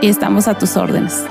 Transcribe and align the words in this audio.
y 0.00 0.08
estamos 0.08 0.48
a 0.48 0.58
tus 0.58 0.76
órdenes. 0.76 1.24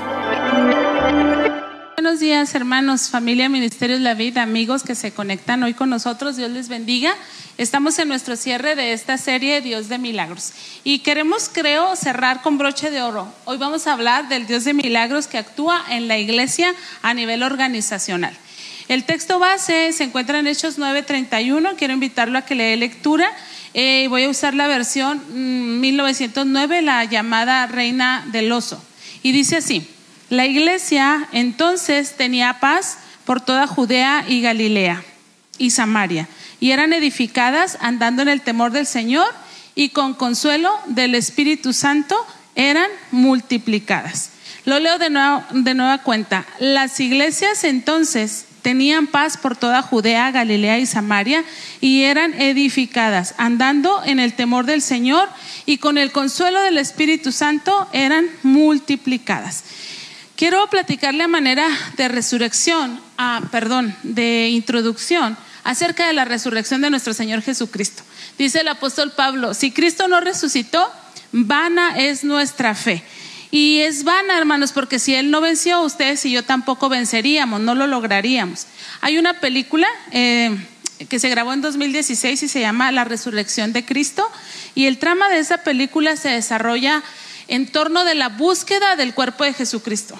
Buenos 1.96 2.20
días, 2.20 2.54
hermanos, 2.54 3.08
familia, 3.10 3.48
Ministerios 3.48 4.00
La 4.00 4.14
Vida, 4.14 4.42
amigos 4.42 4.82
que 4.82 4.94
se 4.94 5.12
conectan 5.12 5.62
hoy 5.62 5.74
con 5.74 5.90
nosotros. 5.90 6.36
Dios 6.36 6.50
les 6.50 6.68
bendiga. 6.68 7.14
Estamos 7.56 7.98
en 7.98 8.08
nuestro 8.08 8.36
cierre 8.36 8.76
de 8.76 8.92
esta 8.92 9.16
serie 9.16 9.60
Dios 9.60 9.88
de 9.88 9.98
Milagros 9.98 10.52
y 10.84 11.00
queremos, 11.00 11.50
creo, 11.52 11.96
cerrar 11.96 12.42
con 12.42 12.58
broche 12.58 12.90
de 12.90 13.02
oro. 13.02 13.32
Hoy 13.46 13.56
vamos 13.56 13.86
a 13.86 13.92
hablar 13.92 14.28
del 14.28 14.46
Dios 14.46 14.64
de 14.64 14.74
Milagros 14.74 15.26
que 15.26 15.38
actúa 15.38 15.82
en 15.90 16.08
la 16.08 16.18
iglesia 16.18 16.74
a 17.02 17.14
nivel 17.14 17.42
organizacional. 17.42 18.36
El 18.88 19.04
texto 19.04 19.38
base 19.38 19.92
se 19.92 20.04
encuentra 20.04 20.38
en 20.38 20.46
Hechos 20.46 20.78
9:31. 20.78 21.74
Quiero 21.76 21.94
invitarlo 21.94 22.38
a 22.38 22.42
que 22.42 22.54
lea 22.54 22.76
lectura. 22.76 23.30
Eh, 23.74 24.06
voy 24.08 24.22
a 24.22 24.28
usar 24.28 24.54
la 24.54 24.68
versión 24.68 25.20
1909, 25.80 26.80
mm, 26.80 26.84
la 26.84 27.04
llamada 27.04 27.66
Reina 27.66 28.24
del 28.30 28.52
Oso. 28.52 28.82
Y 29.22 29.32
dice 29.32 29.56
así, 29.56 29.86
la 30.30 30.46
iglesia 30.46 31.28
entonces 31.32 32.16
tenía 32.16 32.60
paz 32.60 32.98
por 33.24 33.40
toda 33.40 33.66
Judea 33.66 34.24
y 34.28 34.40
Galilea 34.40 35.02
y 35.58 35.70
Samaria, 35.70 36.28
y 36.60 36.70
eran 36.70 36.92
edificadas 36.92 37.76
andando 37.80 38.22
en 38.22 38.28
el 38.28 38.42
temor 38.42 38.70
del 38.70 38.86
Señor 38.86 39.26
y 39.74 39.88
con 39.88 40.14
consuelo 40.14 40.70
del 40.86 41.14
Espíritu 41.14 41.72
Santo 41.72 42.16
eran 42.54 42.88
multiplicadas. 43.10 44.30
Lo 44.64 44.78
leo 44.78 44.98
de, 44.98 45.10
de 45.50 45.74
nueva 45.74 45.98
cuenta. 45.98 46.46
Las 46.58 47.00
iglesias 47.00 47.64
entonces 47.64 48.46
tenían 48.64 49.06
paz 49.06 49.36
por 49.36 49.56
toda 49.56 49.82
Judea, 49.82 50.30
Galilea 50.30 50.78
y 50.78 50.86
Samaria, 50.86 51.44
y 51.82 52.04
eran 52.04 52.32
edificadas, 52.40 53.34
andando 53.36 54.02
en 54.06 54.18
el 54.18 54.32
temor 54.32 54.64
del 54.64 54.80
Señor 54.80 55.28
y 55.66 55.76
con 55.76 55.98
el 55.98 56.12
consuelo 56.12 56.62
del 56.62 56.78
Espíritu 56.78 57.30
Santo 57.30 57.86
eran 57.92 58.26
multiplicadas. 58.42 59.64
Quiero 60.34 60.66
platicarle 60.70 61.24
a 61.24 61.28
manera 61.28 61.68
de 61.98 62.08
resurrección, 62.08 62.98
ah, 63.18 63.42
perdón, 63.52 63.94
de 64.02 64.48
introducción 64.48 65.36
acerca 65.62 66.06
de 66.06 66.14
la 66.14 66.24
resurrección 66.24 66.80
de 66.80 66.88
nuestro 66.88 67.12
Señor 67.12 67.42
Jesucristo. 67.42 68.02
Dice 68.38 68.60
el 68.60 68.68
apóstol 68.68 69.12
Pablo, 69.12 69.52
si 69.52 69.72
Cristo 69.72 70.08
no 70.08 70.22
resucitó, 70.22 70.90
vana 71.32 71.98
es 71.98 72.24
nuestra 72.24 72.74
fe. 72.74 73.04
Y 73.54 73.82
es 73.82 74.02
vana, 74.02 74.36
hermanos, 74.36 74.72
porque 74.72 74.98
si 74.98 75.14
Él 75.14 75.30
no 75.30 75.40
venció, 75.40 75.80
ustedes 75.82 76.26
y 76.26 76.32
yo 76.32 76.42
tampoco 76.42 76.88
venceríamos, 76.88 77.60
no 77.60 77.76
lo 77.76 77.86
lograríamos. 77.86 78.66
Hay 79.00 79.16
una 79.16 79.38
película 79.38 79.86
eh, 80.10 80.58
que 81.08 81.20
se 81.20 81.28
grabó 81.28 81.52
en 81.52 81.60
2016 81.60 82.42
y 82.42 82.48
se 82.48 82.58
llama 82.58 82.90
La 82.90 83.04
Resurrección 83.04 83.72
de 83.72 83.84
Cristo. 83.84 84.28
Y 84.74 84.86
el 84.86 84.98
trama 84.98 85.28
de 85.28 85.38
esa 85.38 85.58
película 85.58 86.16
se 86.16 86.30
desarrolla 86.30 87.04
en 87.48 87.66
torno 87.66 88.04
de 88.04 88.14
la 88.14 88.28
búsqueda 88.28 88.96
del 88.96 89.14
cuerpo 89.14 89.44
de 89.44 89.52
Jesucristo. 89.52 90.18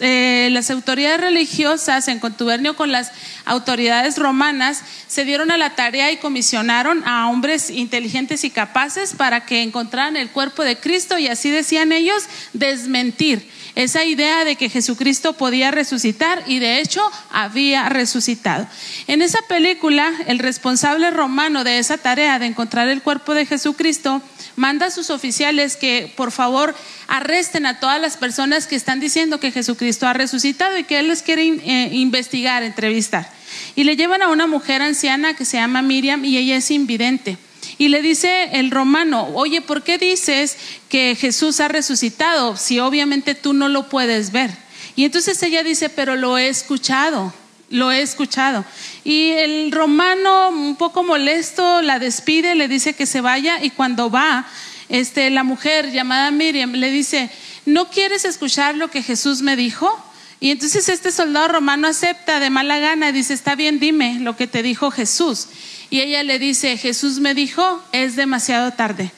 Eh, 0.00 0.48
las 0.52 0.70
autoridades 0.70 1.20
religiosas, 1.20 2.08
en 2.08 2.18
contubernio 2.18 2.76
con 2.76 2.92
las 2.92 3.12
autoridades 3.44 4.18
romanas, 4.18 4.82
se 5.06 5.24
dieron 5.24 5.50
a 5.50 5.56
la 5.56 5.74
tarea 5.74 6.10
y 6.10 6.18
comisionaron 6.18 7.02
a 7.06 7.28
hombres 7.28 7.70
inteligentes 7.70 8.44
y 8.44 8.50
capaces 8.50 9.14
para 9.14 9.46
que 9.46 9.62
encontraran 9.62 10.16
el 10.16 10.30
cuerpo 10.30 10.64
de 10.64 10.78
Cristo 10.78 11.18
y 11.18 11.28
así 11.28 11.50
decían 11.50 11.92
ellos, 11.92 12.24
desmentir 12.52 13.48
esa 13.74 14.04
idea 14.04 14.44
de 14.44 14.56
que 14.56 14.68
Jesucristo 14.68 15.34
podía 15.34 15.70
resucitar 15.70 16.42
y 16.46 16.58
de 16.58 16.80
hecho 16.80 17.00
había 17.30 17.88
resucitado. 17.88 18.66
En 19.06 19.22
esa 19.22 19.38
película, 19.48 20.12
el 20.26 20.40
responsable 20.40 21.10
romano 21.12 21.62
de 21.62 21.78
esa 21.78 21.96
tarea 21.96 22.38
de 22.38 22.46
encontrar 22.46 22.88
el 22.88 23.02
cuerpo 23.02 23.34
de 23.34 23.46
Jesucristo 23.46 24.20
manda 24.58 24.86
a 24.86 24.90
sus 24.90 25.10
oficiales 25.10 25.76
que 25.76 26.12
por 26.16 26.32
favor 26.32 26.74
arresten 27.06 27.64
a 27.64 27.80
todas 27.80 28.00
las 28.00 28.16
personas 28.16 28.66
que 28.66 28.76
están 28.76 29.00
diciendo 29.00 29.40
que 29.40 29.52
Jesucristo 29.52 30.06
ha 30.06 30.12
resucitado 30.12 30.76
y 30.76 30.84
que 30.84 30.98
él 30.98 31.08
les 31.08 31.22
quiere 31.22 31.46
eh, 31.46 31.90
investigar, 31.92 32.62
entrevistar. 32.62 33.30
Y 33.76 33.84
le 33.84 33.96
llevan 33.96 34.20
a 34.20 34.28
una 34.28 34.46
mujer 34.46 34.82
anciana 34.82 35.34
que 35.34 35.44
se 35.44 35.56
llama 35.56 35.80
Miriam 35.80 36.24
y 36.24 36.36
ella 36.36 36.56
es 36.56 36.70
invidente. 36.70 37.38
Y 37.78 37.88
le 37.88 38.02
dice 38.02 38.50
el 38.52 38.70
romano, 38.70 39.28
oye, 39.34 39.60
¿por 39.60 39.84
qué 39.84 39.98
dices 39.98 40.56
que 40.88 41.16
Jesús 41.18 41.60
ha 41.60 41.68
resucitado 41.68 42.56
si 42.56 42.80
obviamente 42.80 43.36
tú 43.36 43.52
no 43.52 43.68
lo 43.68 43.88
puedes 43.88 44.32
ver? 44.32 44.50
Y 44.96 45.04
entonces 45.04 45.40
ella 45.44 45.62
dice, 45.62 45.88
pero 45.88 46.16
lo 46.16 46.38
he 46.38 46.48
escuchado, 46.48 47.32
lo 47.70 47.90
he 47.92 48.02
escuchado. 48.02 48.64
Y 49.04 49.30
el 49.30 49.72
romano, 49.72 50.48
un 50.50 50.76
poco 50.76 51.02
molesto, 51.02 51.82
la 51.82 51.98
despide, 51.98 52.54
le 52.54 52.68
dice 52.68 52.94
que 52.94 53.06
se 53.06 53.20
vaya 53.20 53.62
y 53.62 53.70
cuando 53.70 54.10
va, 54.10 54.46
este, 54.88 55.30
la 55.30 55.44
mujer 55.44 55.92
llamada 55.92 56.30
Miriam 56.30 56.72
le 56.72 56.90
dice, 56.90 57.30
¿no 57.66 57.90
quieres 57.90 58.24
escuchar 58.24 58.74
lo 58.74 58.90
que 58.90 59.02
Jesús 59.02 59.42
me 59.42 59.56
dijo? 59.56 60.02
Y 60.40 60.50
entonces 60.50 60.88
este 60.88 61.10
soldado 61.10 61.48
romano 61.48 61.88
acepta 61.88 62.38
de 62.40 62.48
mala 62.48 62.78
gana 62.78 63.08
y 63.08 63.12
dice, 63.12 63.34
está 63.34 63.54
bien, 63.54 63.80
dime 63.80 64.18
lo 64.20 64.36
que 64.36 64.46
te 64.46 64.62
dijo 64.62 64.90
Jesús. 64.90 65.48
Y 65.90 66.00
ella 66.00 66.22
le 66.22 66.38
dice, 66.38 66.76
Jesús 66.76 67.18
me 67.18 67.34
dijo, 67.34 67.82
es 67.92 68.14
demasiado 68.14 68.72
tarde. 68.72 69.10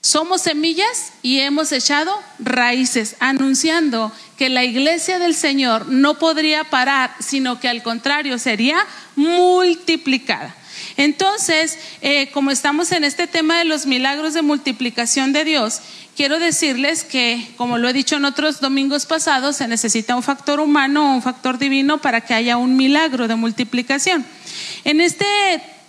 Somos 0.00 0.42
semillas 0.42 1.12
y 1.22 1.40
hemos 1.40 1.72
echado 1.72 2.16
raíces, 2.38 3.16
anunciando 3.18 4.12
que 4.36 4.48
la 4.48 4.64
iglesia 4.64 5.18
del 5.18 5.34
Señor 5.34 5.88
no 5.88 6.18
podría 6.18 6.64
parar, 6.64 7.14
sino 7.18 7.58
que 7.58 7.68
al 7.68 7.82
contrario 7.82 8.38
sería 8.38 8.86
multiplicada. 9.16 10.54
Entonces, 10.96 11.78
eh, 12.00 12.30
como 12.30 12.50
estamos 12.50 12.92
en 12.92 13.04
este 13.04 13.26
tema 13.26 13.58
de 13.58 13.64
los 13.64 13.86
milagros 13.86 14.34
de 14.34 14.42
multiplicación 14.42 15.32
de 15.32 15.44
Dios, 15.44 15.80
quiero 16.16 16.38
decirles 16.38 17.04
que, 17.04 17.48
como 17.56 17.78
lo 17.78 17.88
he 17.88 17.92
dicho 17.92 18.16
en 18.16 18.24
otros 18.24 18.60
domingos 18.60 19.06
pasados, 19.06 19.56
se 19.56 19.68
necesita 19.68 20.16
un 20.16 20.22
factor 20.22 20.60
humano 20.60 21.10
o 21.10 21.14
un 21.14 21.22
factor 21.22 21.58
divino 21.58 21.98
para 21.98 22.20
que 22.20 22.34
haya 22.34 22.56
un 22.56 22.76
milagro 22.76 23.28
de 23.28 23.34
multiplicación. 23.34 24.24
En 24.84 25.00
este 25.00 25.26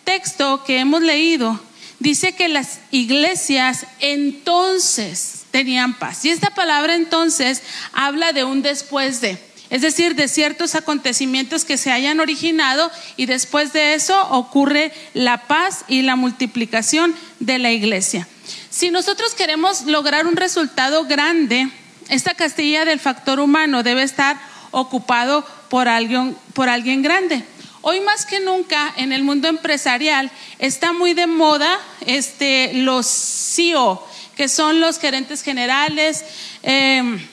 texto 0.04 0.64
que 0.64 0.80
hemos 0.80 1.02
leído 1.04 1.60
dice 2.00 2.34
que 2.34 2.48
las 2.48 2.80
iglesias 2.92 3.86
entonces 4.00 5.44
tenían 5.52 5.98
paz. 5.98 6.26
Y 6.26 6.30
esta 6.30 6.50
palabra 6.52 6.96
entonces 6.96 7.62
habla 7.94 8.34
de 8.34 8.44
un 8.44 8.62
después 8.62 9.22
de, 9.22 9.38
es 9.70 9.82
decir, 9.82 10.16
de 10.16 10.28
ciertos 10.28 10.76
acontecimientos 10.76 11.66
que 11.66 11.78
se 11.78 11.92
hayan 11.92 12.20
originado 12.20 12.90
y 13.18 13.26
después 13.26 13.74
de 13.74 13.94
eso 13.94 14.20
ocurre 14.32 14.92
la 15.14 15.48
paz 15.48 15.86
y 15.88 16.02
la 16.02 16.16
multiplicación 16.16 17.14
de 17.40 17.60
la 17.60 17.72
iglesia. 17.72 18.28
Si 18.70 18.90
nosotros 18.90 19.34
queremos 19.34 19.84
lograr 19.84 20.26
un 20.28 20.36
resultado 20.36 21.06
grande, 21.06 21.70
esta 22.10 22.34
castilla 22.34 22.86
del 22.86 23.00
factor 23.00 23.40
humano 23.40 23.84
debe 23.84 24.04
estar 24.04 24.40
ocupado 24.72 25.46
por 25.70 25.88
alguien, 25.88 26.36
por 26.54 26.70
alguien 26.70 27.02
grande. 27.02 27.44
Hoy 27.82 28.02
más 28.02 28.26
que 28.26 28.42
nunca 28.42 28.94
en 28.98 29.14
el 29.14 29.24
mundo 29.24 29.48
empresarial 29.48 30.30
está 30.60 30.92
muy 30.92 31.14
de 31.14 31.28
moda 31.28 31.80
este, 32.06 32.72
los 32.74 33.08
CEO, 33.08 34.06
que 34.36 34.50
son 34.50 34.82
los 34.82 35.00
gerentes 35.00 35.44
generales, 35.44 36.26
em, 36.62 37.26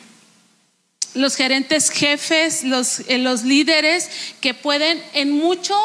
los 1.15 1.35
gerentes 1.35 1.91
jefes, 1.91 2.63
los, 2.63 3.01
eh, 3.09 3.19
los 3.19 3.43
líderes 3.43 4.09
que 4.41 4.55
pueden 4.55 5.03
en 5.15 5.33
mucho, 5.33 5.77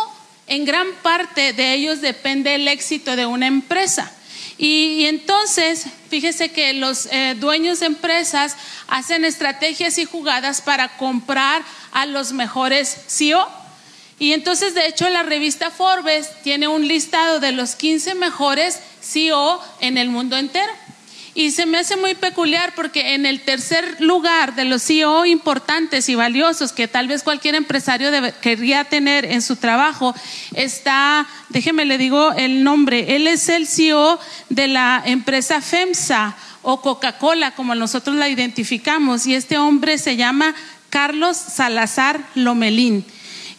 en 0.45 0.65
gran 0.65 0.87
parte 1.01 1.53
de 1.53 1.73
ellos 1.73 2.01
depende 2.01 2.53
el 2.53 2.67
éxito 2.67 3.15
de 3.15 3.25
una 3.25 3.47
empresa. 3.47 4.11
Y, 4.59 5.05
entonces, 5.05 5.85
fíjese 6.11 6.51
que 6.51 6.73
los 6.73 7.07
eh, 7.07 7.35
dueños 7.39 7.79
de 7.79 7.87
empresas 7.87 8.55
hacen 8.87 9.25
estrategias 9.25 9.97
y 9.97 10.05
jugadas 10.05 10.61
para 10.61 10.97
comprar 10.97 11.63
a 11.91 12.05
los 12.05 12.31
mejores 12.31 12.95
CEO. 13.07 13.60
Y 14.21 14.33
entonces, 14.33 14.75
de 14.75 14.85
hecho, 14.85 15.09
la 15.09 15.23
revista 15.23 15.71
Forbes 15.71 16.29
tiene 16.43 16.67
un 16.67 16.87
listado 16.87 17.39
de 17.39 17.53
los 17.53 17.73
15 17.73 18.13
mejores 18.13 18.79
CEO 19.01 19.59
en 19.79 19.97
el 19.97 20.09
mundo 20.09 20.37
entero. 20.37 20.71
Y 21.33 21.49
se 21.49 21.65
me 21.65 21.79
hace 21.79 21.97
muy 21.97 22.13
peculiar 22.13 22.73
porque 22.75 23.15
en 23.15 23.25
el 23.25 23.41
tercer 23.41 23.99
lugar 23.99 24.53
de 24.53 24.65
los 24.65 24.83
CEO 24.83 25.25
importantes 25.25 26.07
y 26.07 26.13
valiosos 26.13 26.71
que 26.71 26.87
tal 26.87 27.07
vez 27.07 27.23
cualquier 27.23 27.55
empresario 27.55 28.11
querría 28.41 28.83
tener 28.83 29.25
en 29.25 29.41
su 29.41 29.55
trabajo 29.55 30.13
está, 30.53 31.25
déjeme 31.49 31.85
le 31.85 31.97
digo 31.97 32.31
el 32.33 32.63
nombre, 32.63 33.15
él 33.15 33.25
es 33.25 33.49
el 33.49 33.65
CEO 33.65 34.19
de 34.49 34.67
la 34.67 35.01
empresa 35.03 35.61
FEMSA 35.61 36.37
o 36.61 36.79
Coca-Cola 36.81 37.55
como 37.55 37.73
nosotros 37.73 38.15
la 38.17 38.29
identificamos 38.29 39.25
y 39.25 39.33
este 39.33 39.57
hombre 39.57 39.97
se 39.97 40.15
llama 40.15 40.53
Carlos 40.91 41.37
Salazar 41.37 42.23
Lomelín. 42.35 43.03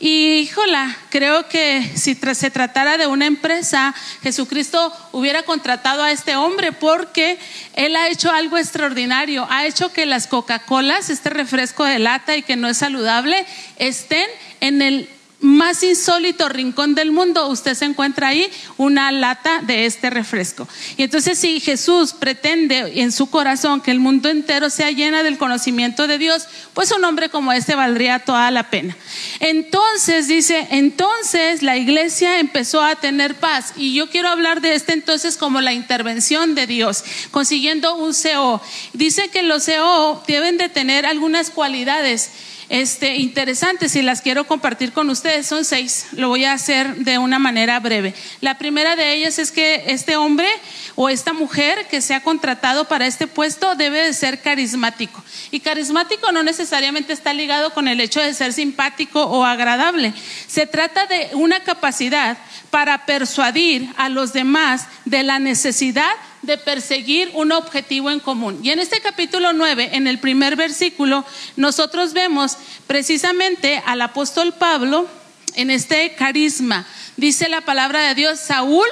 Y 0.05 0.41
híjola, 0.41 0.97
creo 1.11 1.49
que 1.49 1.89
si 1.95 2.17
se 2.17 2.51
tratara 2.51 2.99
de 2.99 3.07
una 3.07 3.27
empresa, 3.27 3.95
Jesucristo 4.21 4.93
hubiera 5.13 5.45
contratado 5.45 6.03
a 6.03 6.11
este 6.11 6.35
hombre 6.35 6.73
porque 6.73 7.39
él 7.75 7.95
ha 7.95 8.09
hecho 8.09 8.33
algo 8.33 8.59
extraordinario. 8.59 9.47
Ha 9.49 9.65
hecho 9.65 9.93
que 9.93 10.05
las 10.05 10.27
Coca-Colas, 10.27 11.09
este 11.09 11.31
refresco 11.31 11.85
de 11.85 12.01
lata 12.01 12.37
y 12.37 12.43
que 12.43 12.57
no 12.57 12.67
es 12.67 12.79
saludable, 12.79 13.47
estén 13.77 14.27
en 14.61 14.83
el 14.83 15.09
más 15.43 15.83
insólito 15.83 16.49
rincón 16.49 16.95
del 16.95 17.11
mundo, 17.11 17.49
usted 17.49 17.75
se 17.75 17.85
encuentra 17.85 18.29
ahí 18.29 18.49
una 18.77 19.13
lata 19.13 19.61
de 19.63 19.87
este 19.87 20.09
refresco. 20.09 20.67
Y 20.97 21.03
entonces 21.03 21.39
si 21.39 21.61
Jesús 21.61 22.13
pretende 22.15 23.01
en 23.03 23.13
su 23.13 23.29
corazón 23.29 23.81
que 23.81 23.91
el 23.91 24.01
mundo 24.01 24.29
entero 24.29 24.71
sea 24.71 24.91
llena 24.91 25.23
del 25.23 25.39
conocimiento 25.39 26.07
de 26.07 26.19
Dios, 26.19 26.47
pues 26.75 26.93
un 26.93 27.05
hombre 27.05 27.29
como 27.29 27.53
este 27.53 27.75
valdría 27.75 28.21
toda 28.21 28.51
la 28.51 28.71
pena. 28.71 28.97
Entonces 29.41 30.29
dice, 30.29 30.69
entonces 30.71 31.63
la 31.63 31.77
iglesia 31.77 32.39
empezó 32.39 32.81
a 32.81 32.97
tener 32.97 33.35
paz. 33.35 33.75
Y 33.77 33.95
yo 33.95 34.09
quiero 34.09 34.29
hablar 34.29 34.61
de 34.61 34.75
este 34.75 34.93
entonces 34.93 35.37
como 35.37 35.61
la 35.61 35.73
intervención 35.73 36.55
de 36.55 36.67
Dios, 36.67 37.05
consiguiendo 37.31 37.97
un 37.97 38.15
CO. 38.15 38.63
Dice 38.93 39.29
que 39.29 39.43
los 39.43 39.67
CO 39.67 40.23
deben 40.27 40.57
de 40.57 40.69
tener 40.69 41.05
algunas 41.05 41.51
cualidades 41.51 42.31
este, 42.73 43.17
interesantes 43.17 43.95
y 43.97 44.01
las 44.01 44.23
quiero 44.23 44.47
compartir 44.47 44.93
con 44.93 45.11
ustedes. 45.11 45.47
Son 45.47 45.63
seis, 45.63 46.07
lo 46.13 46.29
voy 46.29 46.47
a 46.47 46.55
hacer 46.55 46.97
de 46.97 47.19
una 47.19 47.39
manera 47.39 47.79
breve. 47.81 48.15
La 48.41 48.57
primera 48.57 48.97
de 48.97 49.13
ellas 49.13 49.39
es 49.39 49.53
que 49.53 49.85
este 49.89 50.17
hombre 50.17 50.49
o 50.95 51.11
esta 51.11 51.35
mujer 51.35 51.87
que 51.89 52.01
se 52.01 52.15
ha 52.15 52.23
contratado 52.23 52.89
para 52.89 53.07
este 53.07 53.27
puesto 53.27 53.75
debe 53.75 54.03
de 54.03 54.15
ser 54.15 54.41
carismático. 54.41 55.23
Y 55.51 55.61
carismático 55.61 56.33
no 56.33 56.43
necesariamente 56.43 57.13
está 57.13 57.35
ligado 57.35 57.75
con 57.75 57.89
el 57.89 58.01
hecho 58.01 58.21
de 58.21 58.33
ser 58.33 58.55
simpático 58.55 59.23
o 59.23 59.45
agradable. 59.45 60.15
Se 60.47 60.67
trata 60.67 61.05
de 61.05 61.29
una 61.35 61.61
capacidad 61.65 62.39
para 62.73 63.05
persuadir 63.05 63.93
a 63.99 64.09
los 64.09 64.33
demás 64.33 64.87
de 65.05 65.23
la 65.23 65.39
necesidad 65.39 66.11
de 66.41 66.57
perseguir 66.57 67.31
un 67.35 67.53
objetivo 67.53 68.11
en 68.11 68.19
común. 68.19 68.61
Y 68.63 68.71
en 68.71 68.79
este 68.79 68.99
capítulo 69.03 69.53
9, 69.53 69.91
en 69.93 70.07
el 70.07 70.19
primer 70.19 70.57
versículo, 70.57 71.23
nosotros 71.57 72.15
vemos 72.15 72.57
precisamente 72.87 73.83
al 73.85 74.01
apóstol 74.01 74.55
Pablo 74.55 75.07
en 75.55 75.69
este 75.71 76.15
carisma. 76.15 76.87
Dice 77.19 77.51
la 77.51 77.61
palabra 77.61 78.09
de 78.09 78.15
Dios, 78.15 78.41
Saúl, 78.41 78.87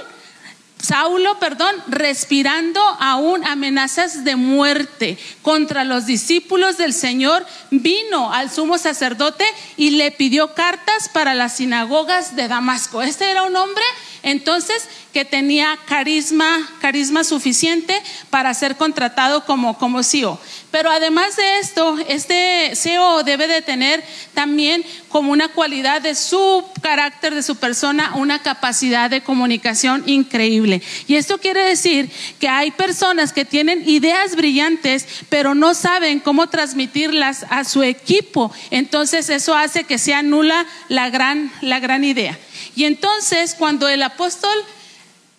Saulo, 0.82 1.38
perdón, 1.38 1.74
respirando 1.88 2.80
aún 3.00 3.44
amenazas 3.44 4.24
de 4.24 4.36
muerte 4.36 5.18
contra 5.42 5.84
los 5.84 6.06
discípulos 6.06 6.78
del 6.78 6.94
Señor, 6.94 7.46
vino 7.70 8.32
al 8.32 8.50
sumo 8.50 8.78
sacerdote 8.78 9.44
y 9.76 9.90
le 9.90 10.10
pidió 10.10 10.54
cartas 10.54 11.08
para 11.08 11.34
las 11.34 11.56
sinagogas 11.56 12.34
de 12.36 12.48
Damasco. 12.48 13.02
Este 13.02 13.30
era 13.30 13.42
un 13.42 13.56
hombre 13.56 13.84
entonces 14.22 14.88
que 15.12 15.24
tenía 15.24 15.78
carisma, 15.86 16.70
carisma 16.80 17.24
suficiente 17.24 18.00
para 18.30 18.54
ser 18.54 18.76
contratado 18.76 19.44
como, 19.44 19.76
como 19.78 20.02
CEO. 20.02 20.38
Pero 20.70 20.90
además 20.90 21.36
de 21.36 21.58
esto, 21.58 21.98
este 22.08 22.76
CEO 22.76 23.24
debe 23.24 23.48
de 23.48 23.60
tener 23.60 24.04
también 24.34 24.84
como 25.08 25.32
una 25.32 25.48
cualidad 25.48 26.00
de 26.00 26.14
su 26.14 26.64
carácter, 26.80 27.34
de 27.34 27.42
su 27.42 27.56
persona, 27.56 28.12
una 28.14 28.40
capacidad 28.40 29.10
de 29.10 29.22
comunicación 29.22 30.04
increíble. 30.06 30.80
Y 31.08 31.16
esto 31.16 31.38
quiere 31.38 31.64
decir 31.64 32.08
que 32.38 32.48
hay 32.48 32.70
personas 32.70 33.32
que 33.32 33.44
tienen 33.44 33.88
ideas 33.88 34.36
brillantes, 34.36 35.06
pero 35.28 35.56
no 35.56 35.74
saben 35.74 36.20
cómo 36.20 36.48
transmitirlas 36.48 37.44
a 37.50 37.64
su 37.64 37.82
equipo. 37.82 38.52
Entonces 38.70 39.28
eso 39.28 39.56
hace 39.56 39.84
que 39.84 39.98
sea 39.98 40.22
nula 40.22 40.66
la 40.88 41.10
gran, 41.10 41.52
la 41.62 41.80
gran 41.80 42.04
idea. 42.04 42.38
Y 42.76 42.84
entonces 42.84 43.56
cuando 43.58 43.88
el 43.88 44.02
apóstol 44.02 44.54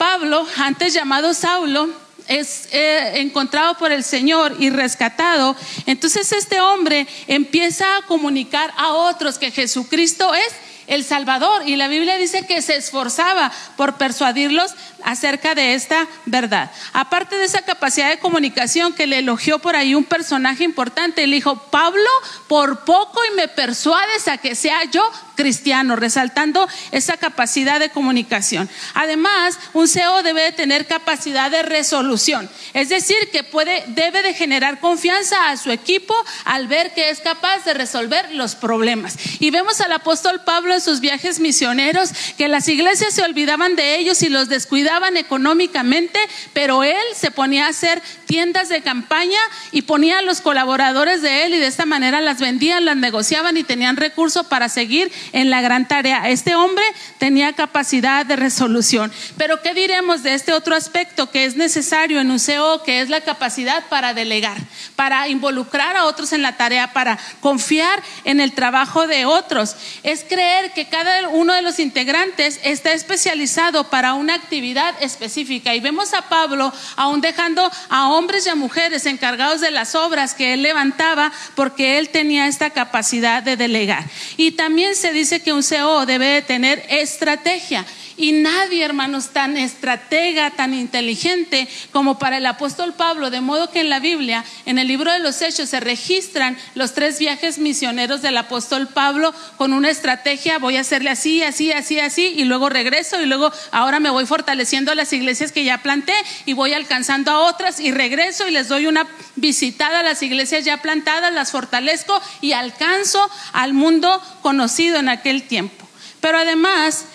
Pablo, 0.01 0.48
antes 0.57 0.95
llamado 0.95 1.31
Saulo, 1.36 1.88
es 2.27 2.69
eh, 2.71 3.19
encontrado 3.21 3.77
por 3.77 3.92
el 3.92 4.03
Señor 4.03 4.56
y 4.57 4.71
rescatado, 4.71 5.56
entonces 5.86 6.31
este 6.31 6.59
hombre 6.59 7.06
empieza 7.27 7.98
a 7.98 8.01
comunicar 8.07 8.74
a 8.77 8.94
otros 8.94 9.38
que 9.38 9.51
Jesucristo 9.51 10.33
es 10.33 10.53
el 10.88 11.03
Salvador. 11.03 11.68
Y 11.68 11.75
la 11.75 11.88
Biblia 11.88 12.18
dice 12.18 12.48
que 12.48 12.63
se 12.63 12.77
esforzaba 12.77 13.51
por 13.77 13.98
persuadirlos 13.98 14.71
acerca 15.03 15.56
de 15.56 15.74
esta 15.74 16.07
verdad. 16.25 16.71
Aparte 16.94 17.38
de 17.38 17.45
esa 17.45 17.62
capacidad 17.62 18.09
de 18.09 18.19
comunicación 18.19 18.94
que 18.94 19.07
le 19.07 19.19
elogió 19.19 19.59
por 19.59 19.75
ahí 19.75 19.95
un 19.95 20.03
personaje 20.03 20.63
importante, 20.63 21.25
le 21.27 21.36
dijo, 21.36 21.56
Pablo, 21.69 22.09
por 22.48 22.86
poco 22.86 23.21
y 23.31 23.36
me 23.36 23.48
persuades 23.48 24.27
a 24.27 24.38
que 24.38 24.56
sea 24.56 24.83
yo 24.86 25.09
cristiano, 25.36 25.95
resaltando 25.95 26.68
esa 26.92 27.18
capacidad 27.18 27.80
de 27.80 27.89
comunicación. 27.89 28.69
Además, 28.94 29.58
un 29.74 29.88
CEO 29.88 30.22
debe 30.22 30.43
de 30.43 30.51
tener 30.51 30.86
capacidad 30.86 31.50
de 31.50 31.63
resolución, 31.63 32.48
es 32.74 32.89
decir, 32.89 33.17
que 33.31 33.43
puede, 33.43 33.84
debe 33.88 34.22
de 34.22 34.36
generar 34.36 34.79
confianza 34.79 35.50
a 35.50 35.58
su 35.58 35.72
equipo 35.72 36.13
al 36.46 36.67
ver 36.67 36.93
que 36.93 37.10
es 37.10 37.22
capaz 37.22 37.65
de 37.65 37.74
resolver 37.74 38.31
los 38.34 38.53
problemas. 38.53 39.15
Y 39.39 39.50
vemos 39.50 39.81
al 39.81 39.91
apóstol 39.93 40.41
Pablo 40.43 40.75
en 40.75 40.81
sus 40.81 41.00
viajes 41.00 41.39
misioneros 41.39 42.12
que 42.38 42.48
las 42.48 42.67
iglesias 42.67 43.13
se 43.13 43.24
olvidaban 43.24 43.75
de 43.75 43.98
ellos 43.98 44.22
y 44.22 44.29
los 44.29 44.48
descuidaban 44.48 44.90
económicamente, 45.17 46.19
pero 46.53 46.83
él 46.83 46.95
se 47.15 47.31
ponía 47.31 47.65
a 47.65 47.69
hacer 47.69 48.01
tiendas 48.25 48.69
de 48.69 48.81
campaña 48.81 49.39
y 49.71 49.83
ponía 49.83 50.19
a 50.19 50.21
los 50.21 50.41
colaboradores 50.41 51.21
de 51.21 51.45
él 51.45 51.53
y 51.53 51.60
de 51.60 51.67
esta 51.67 51.86
manera 51.86 52.21
las 52.21 52.39
vendían, 52.39 52.86
las 52.86 52.98
negociaban 52.98 53.57
y 53.57 53.63
tenían 53.63 53.98
recursos 53.98 54.45
para 54.45 54.69
seguir 54.69 55.12
en 55.31 55.50
la 55.50 55.62
gran 55.62 55.88
tarea. 55.88 56.29
Este 56.29 56.55
hombre 56.55 56.83
tenía 57.19 57.53
capacidad 57.53 58.25
de 58.25 58.36
resolución. 58.36 59.12
Pero 59.38 59.62
¿qué 59.62 59.74
diremos 59.74 60.24
de 60.24 60.33
este 60.33 60.53
otro 60.53 60.75
aspecto 60.75 61.29
que 61.29 61.45
es 61.45 61.55
necesario 61.55 62.19
en 62.19 62.31
un 62.31 62.39
CEO, 62.39 62.83
que 62.83 63.01
es 63.01 63.10
la 63.10 63.21
capacidad 63.21 63.83
para 63.88 64.13
delegar, 64.13 64.57
para 64.95 65.27
involucrar 65.27 65.95
a 65.95 66.05
otros 66.05 66.33
en 66.33 66.41
la 66.41 66.57
tarea, 66.57 66.93
para 66.93 67.17
confiar 67.39 68.01
en 68.25 68.39
el 68.39 68.53
trabajo 68.53 69.07
de 69.07 69.25
otros? 69.25 69.75
Es 70.03 70.25
creer 70.27 70.74
que 70.74 70.88
cada 70.88 71.29
uno 71.29 71.53
de 71.53 71.62
los 71.62 71.79
integrantes 71.79 72.60
está 72.63 72.91
especializado 72.93 73.89
para 73.89 74.13
una 74.13 74.36
actividad 74.36 74.80
específica. 75.01 75.75
Y 75.75 75.79
vemos 75.79 76.13
a 76.13 76.23
Pablo 76.23 76.71
aún 76.95 77.21
dejando 77.21 77.69
a 77.89 78.09
hombres 78.09 78.45
y 78.45 78.50
a 78.50 78.55
mujeres 78.55 79.05
encargados 79.05 79.61
de 79.61 79.71
las 79.71 79.95
obras 79.95 80.33
que 80.33 80.53
él 80.53 80.63
levantaba 80.63 81.31
porque 81.55 81.97
él 81.97 82.09
tenía 82.09 82.47
esta 82.47 82.69
capacidad 82.69 83.43
de 83.43 83.57
delegar. 83.57 84.05
Y 84.38 84.51
también 84.51 84.95
se 84.95 85.11
dice 85.11 85.41
que 85.41 85.53
un 85.53 85.63
CEO 85.63 86.05
debe 86.05 86.27
de 86.27 86.41
tener 86.41 86.85
estrategia. 86.89 87.85
Y 88.17 88.33
nadie, 88.33 88.83
hermanos, 88.83 89.29
tan 89.29 89.57
estratega, 89.57 90.51
tan 90.51 90.73
inteligente 90.73 91.67
como 91.91 92.19
para 92.19 92.38
el 92.38 92.45
apóstol 92.45 92.93
Pablo, 92.93 93.29
de 93.29 93.41
modo 93.41 93.71
que 93.71 93.81
en 93.81 93.89
la 93.89 94.00
Biblia, 94.00 94.45
en 94.65 94.77
el 94.77 94.88
libro 94.88 95.11
de 95.11 95.19
los 95.19 95.41
Hechos, 95.41 95.69
se 95.69 95.79
registran 95.79 96.57
los 96.75 96.93
tres 96.93 97.17
viajes 97.17 97.57
misioneros 97.57 98.21
del 98.21 98.38
apóstol 98.38 98.88
Pablo 98.88 99.33
con 99.57 99.73
una 99.73 99.89
estrategia, 99.89 100.59
voy 100.59 100.77
a 100.77 100.81
hacerle 100.81 101.09
así, 101.09 101.41
así, 101.41 101.71
así, 101.71 102.00
así, 102.00 102.33
y 102.38 102.43
luego 102.43 102.69
regreso 102.69 103.19
y 103.19 103.25
luego 103.25 103.51
ahora 103.71 104.00
me 104.00 104.09
voy 104.09 104.25
fortaleciendo 104.25 104.70
las 104.71 105.11
iglesias 105.13 105.51
que 105.51 105.63
ya 105.63 105.79
planté 105.79 106.13
y 106.45 106.53
voy 106.53 106.73
alcanzando 106.73 107.31
a 107.31 107.39
otras 107.39 107.79
y 107.79 107.91
regreso 107.91 108.47
y 108.47 108.51
les 108.51 108.69
doy 108.69 108.87
una 108.87 109.05
visitada 109.35 109.99
a 109.99 110.03
las 110.03 110.23
iglesias 110.23 110.63
ya 110.63 110.81
plantadas, 110.81 111.33
las 111.33 111.51
fortalezco 111.51 112.19
y 112.39 112.53
alcanzo 112.53 113.29
al 113.53 113.73
mundo 113.73 114.21
conocido 114.41 114.97
en 114.97 115.09
aquel 115.09 115.43
tiempo. 115.43 115.85
Pero 116.21 116.37
además, 116.37 117.05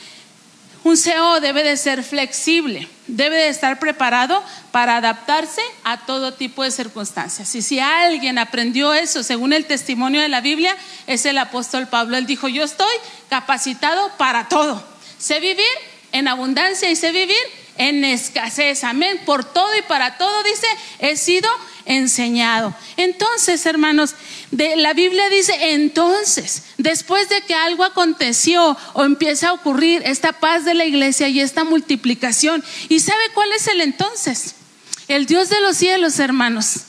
un 0.85 0.97
CEO 0.97 1.41
debe 1.41 1.63
de 1.63 1.77
ser 1.77 2.03
flexible, 2.03 2.89
debe 3.07 3.37
de 3.37 3.49
estar 3.49 3.79
preparado 3.79 4.43
para 4.71 4.97
adaptarse 4.97 5.63
a 5.83 5.99
todo 6.05 6.35
tipo 6.35 6.63
de 6.63 6.71
circunstancias. 6.71 7.55
Y 7.55 7.63
si 7.63 7.81
alguien 7.81 8.39
aprendió 8.39 8.93
eso, 8.93 9.23
según 9.23 9.53
el 9.53 9.65
testimonio 9.65 10.21
de 10.21 10.29
la 10.29 10.41
Biblia, 10.41 10.77
es 11.07 11.25
el 11.25 11.39
apóstol 11.39 11.89
Pablo. 11.89 12.17
Él 12.17 12.27
dijo, 12.27 12.49
yo 12.49 12.63
estoy 12.63 12.95
capacitado 13.31 14.11
para 14.19 14.49
todo. 14.49 14.85
Sé 15.19 15.41
vivir 15.41 15.65
en 16.13 16.29
abundancia 16.29 16.91
y 16.91 17.13
vivir 17.13 17.37
en 17.79 18.05
escasez. 18.05 18.85
Amén. 18.85 19.21
Por 19.25 19.45
todo 19.45 19.77
y 19.77 19.83
para 19.83 20.19
todo, 20.19 20.43
dice, 20.43 20.67
he 20.99 21.17
sido 21.17 21.49
enseñado. 21.85 22.75
Entonces, 22.97 23.65
hermanos, 23.67 24.15
de, 24.51 24.77
la 24.77 24.93
Biblia 24.93 25.29
dice, 25.31 25.73
entonces, 25.73 26.65
después 26.79 27.29
de 27.29 27.43
que 27.43 27.55
algo 27.55 27.85
aconteció 27.85 28.77
o 28.95 29.05
empieza 29.05 29.51
a 29.51 29.53
ocurrir 29.53 30.03
esta 30.05 30.33
paz 30.33 30.65
de 30.65 30.75
la 30.75 30.85
iglesia 30.85 31.29
y 31.29 31.41
esta 31.41 31.65
multiplicación, 31.65 32.65
¿y 32.89 33.01
sabe 33.01 33.23
cuál 33.35 33.53
es 33.53 33.67
el 33.69 33.81
entonces? 33.81 34.55
El 35.09 35.27
Dios 35.27 35.49
de 35.49 35.61
los 35.61 35.77
cielos, 35.77 36.19
hermanos, 36.19 36.83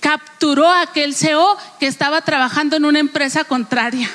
capturó 0.00 0.68
a 0.68 0.82
aquel 0.82 1.14
CEO 1.14 1.56
que 1.78 1.86
estaba 1.86 2.22
trabajando 2.22 2.76
en 2.76 2.84
una 2.84 2.98
empresa 2.98 3.44
contraria 3.44 4.10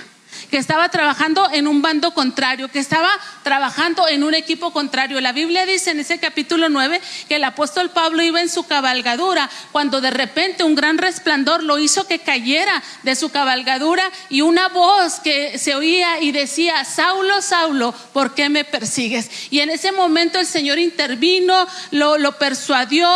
que 0.49 0.57
estaba 0.57 0.89
trabajando 0.89 1.49
en 1.51 1.67
un 1.67 1.81
bando 1.81 2.13
contrario, 2.13 2.69
que 2.69 2.79
estaba 2.79 3.09
trabajando 3.47 4.09
en 4.09 4.25
un 4.25 4.33
equipo 4.33 4.73
contrario. 4.73 5.21
La 5.21 5.31
Biblia 5.31 5.65
dice 5.65 5.91
en 5.91 6.01
ese 6.01 6.19
capítulo 6.19 6.67
9 6.67 6.99
que 7.29 7.37
el 7.37 7.45
apóstol 7.45 7.91
Pablo 7.91 8.21
iba 8.21 8.41
en 8.41 8.49
su 8.49 8.63
cabalgadura 8.63 9.49
cuando 9.71 10.01
de 10.01 10.11
repente 10.11 10.65
un 10.65 10.75
gran 10.75 10.97
resplandor 10.97 11.63
lo 11.63 11.79
hizo 11.79 12.05
que 12.07 12.19
cayera 12.19 12.83
de 13.03 13.15
su 13.15 13.29
cabalgadura 13.29 14.03
y 14.29 14.41
una 14.41 14.67
voz 14.67 15.21
que 15.21 15.57
se 15.57 15.75
oía 15.75 16.19
y 16.19 16.33
decía, 16.33 16.83
Saulo, 16.83 17.41
Saulo, 17.41 17.95
¿por 18.11 18.35
qué 18.35 18.49
me 18.49 18.65
persigues? 18.65 19.29
Y 19.49 19.61
en 19.61 19.69
ese 19.69 19.93
momento 19.93 20.39
el 20.39 20.45
Señor 20.45 20.77
intervino, 20.77 21.69
lo, 21.91 22.17
lo 22.17 22.37
persuadió, 22.37 23.09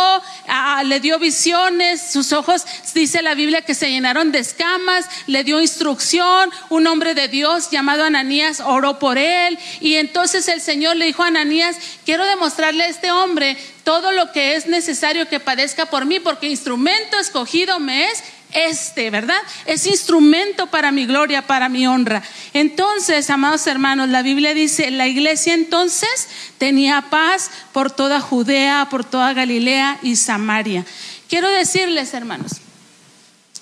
le 0.86 1.00
dio 1.00 1.18
visiones, 1.18 2.10
sus 2.10 2.32
ojos, 2.32 2.64
dice 2.94 3.20
la 3.20 3.34
Biblia, 3.34 3.60
que 3.60 3.74
se 3.74 3.90
llenaron 3.90 4.32
de 4.32 4.38
escamas, 4.38 5.04
le 5.26 5.44
dio 5.44 5.60
instrucción, 5.60 6.50
un 6.70 6.86
hombre 6.86 7.14
de 7.14 7.28
Dios 7.28 7.70
llamado 7.70 8.04
Ananías 8.04 8.60
oró 8.60 8.98
por 8.98 9.18
él 9.18 9.58
y 9.80 9.96
entonces 9.96 10.21
el 10.22 10.60
Señor 10.60 10.96
le 10.96 11.06
dijo 11.06 11.22
a 11.22 11.26
Ananías, 11.26 11.76
quiero 12.04 12.24
demostrarle 12.24 12.84
a 12.84 12.88
este 12.88 13.10
hombre 13.10 13.56
todo 13.82 14.12
lo 14.12 14.30
que 14.32 14.54
es 14.54 14.66
necesario 14.66 15.28
que 15.28 15.40
padezca 15.40 15.86
por 15.86 16.06
mí, 16.06 16.20
porque 16.20 16.46
instrumento 16.46 17.18
escogido 17.18 17.80
me 17.80 18.08
es 18.08 18.22
este, 18.52 19.10
¿verdad? 19.10 19.40
Es 19.66 19.86
instrumento 19.86 20.68
para 20.68 20.92
mi 20.92 21.06
gloria, 21.06 21.46
para 21.46 21.68
mi 21.68 21.86
honra. 21.86 22.22
Entonces, 22.52 23.28
amados 23.30 23.66
hermanos, 23.66 24.08
la 24.08 24.22
Biblia 24.22 24.54
dice, 24.54 24.90
la 24.90 25.08
iglesia 25.08 25.54
entonces 25.54 26.28
tenía 26.58 27.06
paz 27.10 27.50
por 27.72 27.90
toda 27.90 28.20
Judea, 28.20 28.88
por 28.90 29.04
toda 29.04 29.32
Galilea 29.32 29.98
y 30.02 30.16
Samaria. 30.16 30.84
Quiero 31.28 31.48
decirles, 31.48 32.14
hermanos, 32.14 32.61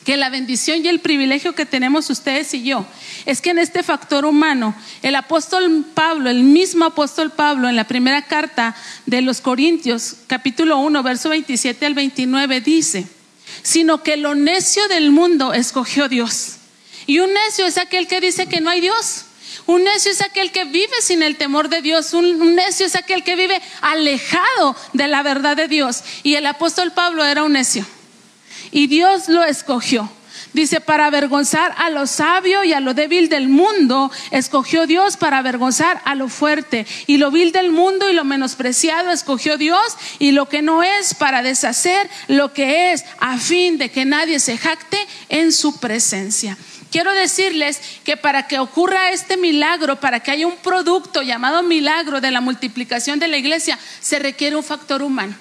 que 0.04 0.16
la 0.16 0.30
bendición 0.30 0.84
y 0.84 0.88
el 0.88 1.00
privilegio 1.00 1.54
que 1.54 1.66
tenemos 1.66 2.08
ustedes 2.10 2.54
y 2.54 2.62
yo 2.62 2.86
es 3.26 3.40
que 3.40 3.50
en 3.50 3.58
este 3.58 3.82
factor 3.82 4.24
humano, 4.24 4.74
el 5.02 5.14
apóstol 5.14 5.84
Pablo, 5.94 6.30
el 6.30 6.42
mismo 6.42 6.86
apóstol 6.86 7.30
Pablo, 7.30 7.68
en 7.68 7.76
la 7.76 7.84
primera 7.84 8.22
carta 8.26 8.74
de 9.06 9.20
los 9.20 9.40
Corintios, 9.40 10.16
capítulo 10.26 10.78
1, 10.78 11.02
verso 11.02 11.28
27 11.28 11.84
al 11.86 11.94
29, 11.94 12.60
dice, 12.60 13.06
sino 13.62 14.02
que 14.02 14.16
lo 14.16 14.34
necio 14.34 14.86
del 14.88 15.10
mundo 15.10 15.52
escogió 15.52 16.08
Dios. 16.08 16.56
Y 17.06 17.18
un 17.18 17.32
necio 17.32 17.66
es 17.66 17.76
aquel 17.76 18.06
que 18.06 18.20
dice 18.20 18.46
que 18.46 18.60
no 18.60 18.70
hay 18.70 18.80
Dios. 18.80 19.24
Un 19.66 19.84
necio 19.84 20.10
es 20.10 20.20
aquel 20.20 20.52
que 20.52 20.64
vive 20.64 21.00
sin 21.02 21.22
el 21.22 21.36
temor 21.36 21.68
de 21.68 21.82
Dios. 21.82 22.14
Un, 22.14 22.54
necio 22.54 22.86
es 22.86 22.96
aquel 22.96 23.22
que 23.22 23.36
vive 23.36 23.60
alejado 23.80 24.76
de 24.92 25.08
la 25.08 25.22
verdad 25.22 25.56
de 25.56 25.68
Dios. 25.68 26.02
Y 26.22 26.34
el 26.34 26.46
apóstol 26.46 26.92
Pablo 26.92 27.24
era 27.24 27.42
un 27.42 27.52
necio. 27.52 27.86
Y 28.72 28.86
Dios 28.86 29.28
lo 29.28 29.44
escogió. 29.44 30.10
Dice, 30.52 30.80
para 30.80 31.06
avergonzar 31.06 31.74
a 31.78 31.90
lo 31.90 32.06
sabio 32.08 32.64
y 32.64 32.72
a 32.72 32.80
lo 32.80 32.92
débil 32.92 33.28
del 33.28 33.48
mundo, 33.48 34.10
escogió 34.32 34.86
Dios 34.86 35.16
para 35.16 35.38
avergonzar 35.38 36.02
a 36.04 36.16
lo 36.16 36.28
fuerte. 36.28 36.86
Y 37.06 37.18
lo 37.18 37.30
vil 37.30 37.52
del 37.52 37.70
mundo 37.70 38.10
y 38.10 38.14
lo 38.14 38.24
menospreciado 38.24 39.10
escogió 39.10 39.56
Dios 39.58 39.96
y 40.18 40.32
lo 40.32 40.48
que 40.48 40.62
no 40.62 40.82
es 40.82 41.14
para 41.14 41.42
deshacer 41.42 42.10
lo 42.26 42.52
que 42.52 42.92
es, 42.92 43.04
a 43.20 43.38
fin 43.38 43.78
de 43.78 43.90
que 43.90 44.04
nadie 44.04 44.40
se 44.40 44.58
jacte 44.58 44.98
en 45.28 45.52
su 45.52 45.78
presencia. 45.78 46.56
Quiero 46.90 47.12
decirles 47.14 47.80
que 48.02 48.16
para 48.16 48.48
que 48.48 48.58
ocurra 48.58 49.12
este 49.12 49.36
milagro, 49.36 50.00
para 50.00 50.18
que 50.18 50.32
haya 50.32 50.48
un 50.48 50.56
producto 50.56 51.22
llamado 51.22 51.62
milagro 51.62 52.20
de 52.20 52.32
la 52.32 52.40
multiplicación 52.40 53.20
de 53.20 53.28
la 53.28 53.36
iglesia, 53.36 53.78
se 54.00 54.18
requiere 54.18 54.56
un 54.56 54.64
factor 54.64 55.00
humano. 55.02 55.36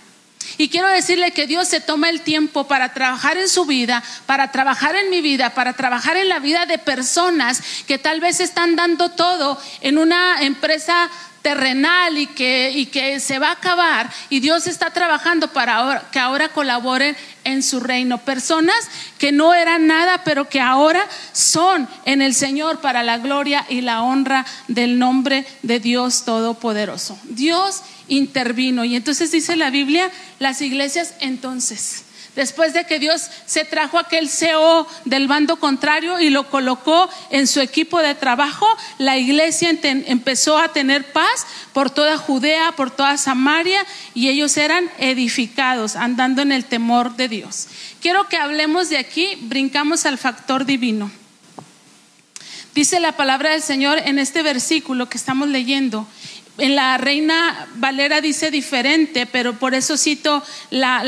Y 0.60 0.68
quiero 0.68 0.90
decirle 0.90 1.32
que 1.32 1.48
Dios 1.48 1.70
se 1.70 1.80
toma 1.80 2.10
el 2.10 2.20
tiempo 2.20 2.68
para 2.68 2.94
trabajar 2.94 3.38
en 3.38 3.48
su 3.48 3.64
vida, 3.64 4.04
para 4.26 4.52
trabajar 4.52 4.94
en 4.94 5.10
mi 5.10 5.22
vida, 5.22 5.52
para 5.52 5.72
trabajar 5.72 6.18
en 6.18 6.28
la 6.28 6.40
vida 6.40 6.66
de 6.66 6.78
personas 6.78 7.64
que 7.88 7.98
tal 7.98 8.20
vez 8.20 8.42
están 8.42 8.76
dando 8.76 9.10
todo 9.12 9.58
en 9.80 9.98
una 9.98 10.42
empresa 10.42 11.10
terrenal 11.42 12.18
y 12.18 12.28
que, 12.28 12.72
y 12.76 12.88
que 12.88 13.22
se 13.22 13.40
va 13.40 13.48
a 13.48 13.54
acabar 13.54 14.10
y 14.30 14.42
Dios 14.42 14.68
está 14.68 14.90
trabajando 14.90 15.48
para 15.54 16.10
que 16.12 16.20
ahora 16.20 16.50
colaboren 16.50 17.16
en 17.46 17.64
su 17.64 17.80
reino. 17.80 18.18
Personas 18.18 18.76
que 19.18 19.32
no 19.32 19.54
eran 19.54 19.88
nada, 19.88 20.26
pero 20.26 20.50
que 20.50 20.60
ahora 20.60 21.08
son 21.32 21.88
en 22.04 22.22
el 22.22 22.34
Señor 22.34 22.82
para 22.82 23.02
la 23.02 23.18
gloria 23.18 23.66
y 23.70 23.80
la 23.80 24.02
honra 24.02 24.46
del 24.68 25.00
nombre 25.00 25.46
de 25.62 25.80
Dios 25.80 26.26
Todopoderoso. 26.26 27.18
Dios 27.24 27.82
intervino. 28.10 28.84
Y 28.84 28.96
entonces 28.96 29.32
dice 29.32 29.56
la 29.56 29.70
Biblia, 29.70 30.12
las 30.40 30.62
iglesias 30.62 31.14
entonces, 31.20 32.04
después 32.36 32.74
de 32.74 32.86
que 32.86 33.00
Dios 33.00 33.24
se 33.46 33.66
trajo 33.66 33.98
aquel 33.98 34.30
CEO 34.30 34.88
del 35.06 35.28
bando 35.28 35.60
contrario 35.60 36.20
y 36.20 36.30
lo 36.30 36.50
colocó 36.50 37.10
en 37.30 37.48
su 37.48 37.60
equipo 37.62 38.00
de 38.00 38.16
trabajo, 38.16 38.68
la 38.98 39.18
iglesia 39.18 39.70
empezó 39.82 40.58
a 40.58 40.74
tener 40.74 41.12
paz 41.12 41.46
por 41.74 41.90
toda 41.90 42.18
Judea, 42.18 42.74
por 42.74 42.92
toda 42.92 43.18
Samaria, 43.18 43.86
y 44.14 44.30
ellos 44.30 44.58
eran 44.58 44.90
edificados, 44.98 45.96
andando 45.96 46.42
en 46.42 46.52
el 46.52 46.66
temor 46.66 47.16
de 47.16 47.28
Dios. 47.28 47.68
Quiero 48.02 48.28
que 48.28 48.38
hablemos 48.38 48.90
de 48.90 48.98
aquí, 48.98 49.38
brincamos 49.42 50.06
al 50.06 50.18
factor 50.18 50.66
divino. 50.66 51.12
Dice 52.76 53.00
la 53.00 53.14
palabra 53.14 53.52
del 53.52 53.62
Señor 53.62 54.00
en 54.06 54.20
este 54.20 54.44
versículo 54.44 55.10
que 55.10 55.18
estamos 55.18 55.50
leyendo, 55.50 56.08
en 56.60 56.76
la 56.76 56.98
Reina 56.98 57.68
Valera 57.76 58.22
dice 58.22 58.52
diferente, 58.52 59.26
pero 59.26 59.54
por 59.54 59.74
eso 59.74 59.98
cito 59.98 60.44
la, 60.70 61.04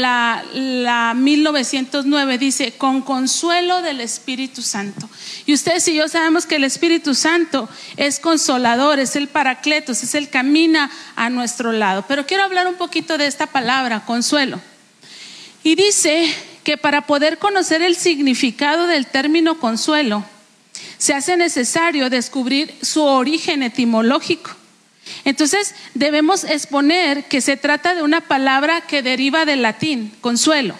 la, 0.54 1.14
1909, 1.16 2.38
dice, 2.38 2.74
con 2.74 3.02
consuelo 3.02 3.82
del 3.82 4.02
Espíritu 4.02 4.62
Santo. 4.62 5.10
Y 5.46 5.54
ustedes 5.54 5.88
y 5.88 5.96
yo 5.96 6.08
sabemos 6.08 6.46
que 6.46 6.56
el 6.56 6.64
Espíritu 6.64 7.14
Santo 7.14 7.68
es 7.98 8.20
consolador, 8.20 9.00
es 9.00 9.16
el 9.16 9.28
paracletos, 9.28 10.04
es 10.04 10.16
el 10.16 10.30
camina 10.30 10.90
a 11.16 11.30
nuestro 11.30 11.72
lado. 11.72 12.06
Pero 12.08 12.26
quiero 12.26 12.44
hablar 12.44 12.68
un 12.68 12.76
poquito 12.76 13.18
de 13.18 13.28
esta 13.28 13.48
palabra, 13.48 14.06
consuelo. 14.06 14.62
Y 15.64 15.76
dice 15.76 16.34
que 16.64 16.78
para 16.78 17.06
poder 17.06 17.38
conocer 17.38 17.82
el 17.82 17.96
significado 17.96 18.88
del 18.88 19.08
término 19.08 19.60
consuelo, 19.60 20.24
se 20.98 21.14
hace 21.14 21.36
necesario 21.36 22.10
descubrir 22.10 22.74
su 22.82 23.04
origen 23.04 23.64
etimológico. 23.64 24.61
Entonces 25.26 25.76
debemos 25.94 26.44
exponer 26.44 27.26
que 27.26 27.42
se 27.42 27.58
trata 27.58 27.96
de 27.96 28.04
una 28.04 28.22
palabra 28.22 28.82
que 28.82 29.02
deriva 29.02 29.46
del 29.46 29.62
latín, 29.62 30.14
consuelo, 30.22 30.76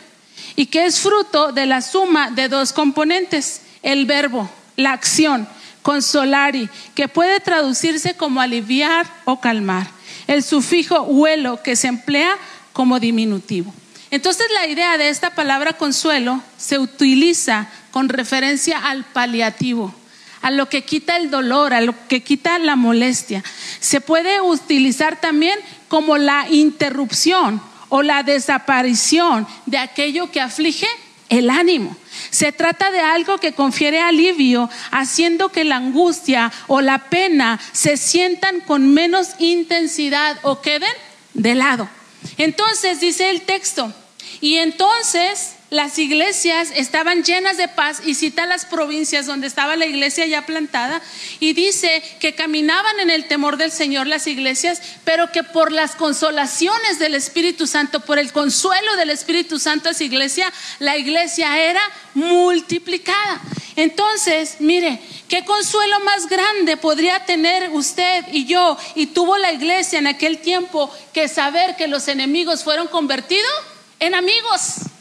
y 0.56 0.68
que 0.68 0.86
es 0.86 1.00
fruto 1.00 1.52
de 1.52 1.66
la 1.66 1.82
suma 1.82 2.32
de 2.32 2.50
dos 2.50 2.74
componentes, 2.74 3.62
el 3.84 4.06
verbo, 4.06 4.50
la 4.76 4.94
acción, 4.94 5.48
consolari, 5.82 6.70
que 6.96 7.08
puede 7.08 7.40
traducirse 7.40 8.16
como 8.16 8.42
aliviar 8.42 9.08
o 9.26 9.40
calmar, 9.40 9.88
el 10.28 10.44
sufijo 10.44 11.02
huelo, 11.04 11.62
que 11.64 11.76
se 11.76 11.88
emplea 11.88 12.38
como 12.74 13.00
diminutivo. 13.00 13.74
Entonces 14.12 14.48
la 14.54 14.68
idea 14.68 14.98
de 14.98 15.10
esta 15.10 15.32
palabra 15.36 15.74
consuelo 15.74 16.42
se 16.58 16.80
utiliza 16.80 17.70
con 17.92 18.10
referencia 18.10 18.78
al 18.78 19.06
paliativo 19.06 19.96
a 20.42 20.52
lo 20.52 20.70
que 20.70 20.84
quita 20.84 21.18
el 21.18 21.30
dolor, 21.30 21.74
a 21.74 21.82
lo 21.82 21.96
que 22.08 22.24
quita 22.24 22.60
la 22.60 22.76
molestia. 22.76 23.44
Se 23.80 24.02
puede 24.02 24.42
utilizar 24.42 25.20
también 25.20 25.60
como 25.88 26.18
la 26.18 26.48
interrupción 26.50 27.62
o 27.90 28.02
la 28.02 28.24
desaparición 28.24 29.48
de 29.66 29.78
aquello 29.78 30.32
que 30.32 30.42
aflige 30.42 30.88
el 31.30 31.50
ánimo. 31.50 31.96
Se 32.30 32.52
trata 32.52 32.92
de 32.92 33.00
algo 33.00 33.38
que 33.38 33.54
confiere 33.54 34.00
alivio, 34.00 34.70
haciendo 34.92 35.50
que 35.50 35.64
la 35.64 35.78
angustia 35.78 36.52
o 36.68 36.82
la 36.82 37.10
pena 37.10 37.60
se 37.72 37.98
sientan 37.98 38.62
con 38.62 38.94
menos 38.94 39.30
intensidad 39.40 40.38
o 40.42 40.62
queden 40.62 40.92
de 41.34 41.56
lado. 41.56 41.90
Entonces 42.38 43.00
dice 43.00 43.30
el 43.30 43.42
texto, 43.42 43.94
y 44.42 44.58
entonces 44.58 45.56
las 45.72 45.98
iglesias 46.00 46.68
estaban 46.76 47.24
llenas 47.24 47.56
de 47.56 47.70
paz 47.70 48.02
y 48.06 48.14
cita 48.14 48.46
las 48.46 48.66
provincias 48.66 49.26
donde 49.26 49.48
estaba 49.48 49.78
la 49.78 49.86
iglesia 49.86 50.26
ya 50.26 50.46
plantada 50.46 51.02
y 51.40 51.54
dice 51.54 52.04
que 52.20 52.36
caminaban 52.36 53.00
en 53.00 53.10
el 53.10 53.30
temor 53.30 53.56
del 53.56 53.72
Señor 53.72 54.06
las 54.06 54.28
iglesias, 54.28 54.82
pero 55.06 55.32
que 55.32 55.44
por 55.44 55.72
las 55.72 55.96
consolaciones 55.96 57.00
del 57.00 57.16
Espíritu 57.16 57.68
Santo, 57.68 58.02
por 58.02 58.20
el 58.20 58.34
consuelo 58.34 58.98
del 58.98 59.12
Espíritu 59.12 59.60
Santo 59.60 59.88
a 59.88 60.04
iglesia, 60.04 60.52
la 60.80 60.98
iglesia 60.98 61.58
era 61.58 61.82
multiplicada. 62.16 63.40
Entonces, 63.78 64.58
mire, 64.60 65.00
¿qué 65.30 65.46
consuelo 65.46 66.02
más 66.02 66.28
grande 66.28 66.76
podría 66.76 67.24
tener 67.24 67.70
usted 67.70 68.26
y 68.34 68.44
yo 68.44 68.78
y 68.96 69.06
tuvo 69.08 69.38
la 69.38 69.54
iglesia 69.54 70.00
en 70.00 70.08
aquel 70.08 70.40
tiempo 70.40 70.94
que 71.14 71.30
saber 71.30 71.78
que 71.78 71.88
los 71.88 72.10
enemigos 72.10 72.66
fueron 72.66 72.88
convertidos 72.90 73.54
en 74.02 74.16
amigos? 74.16 74.92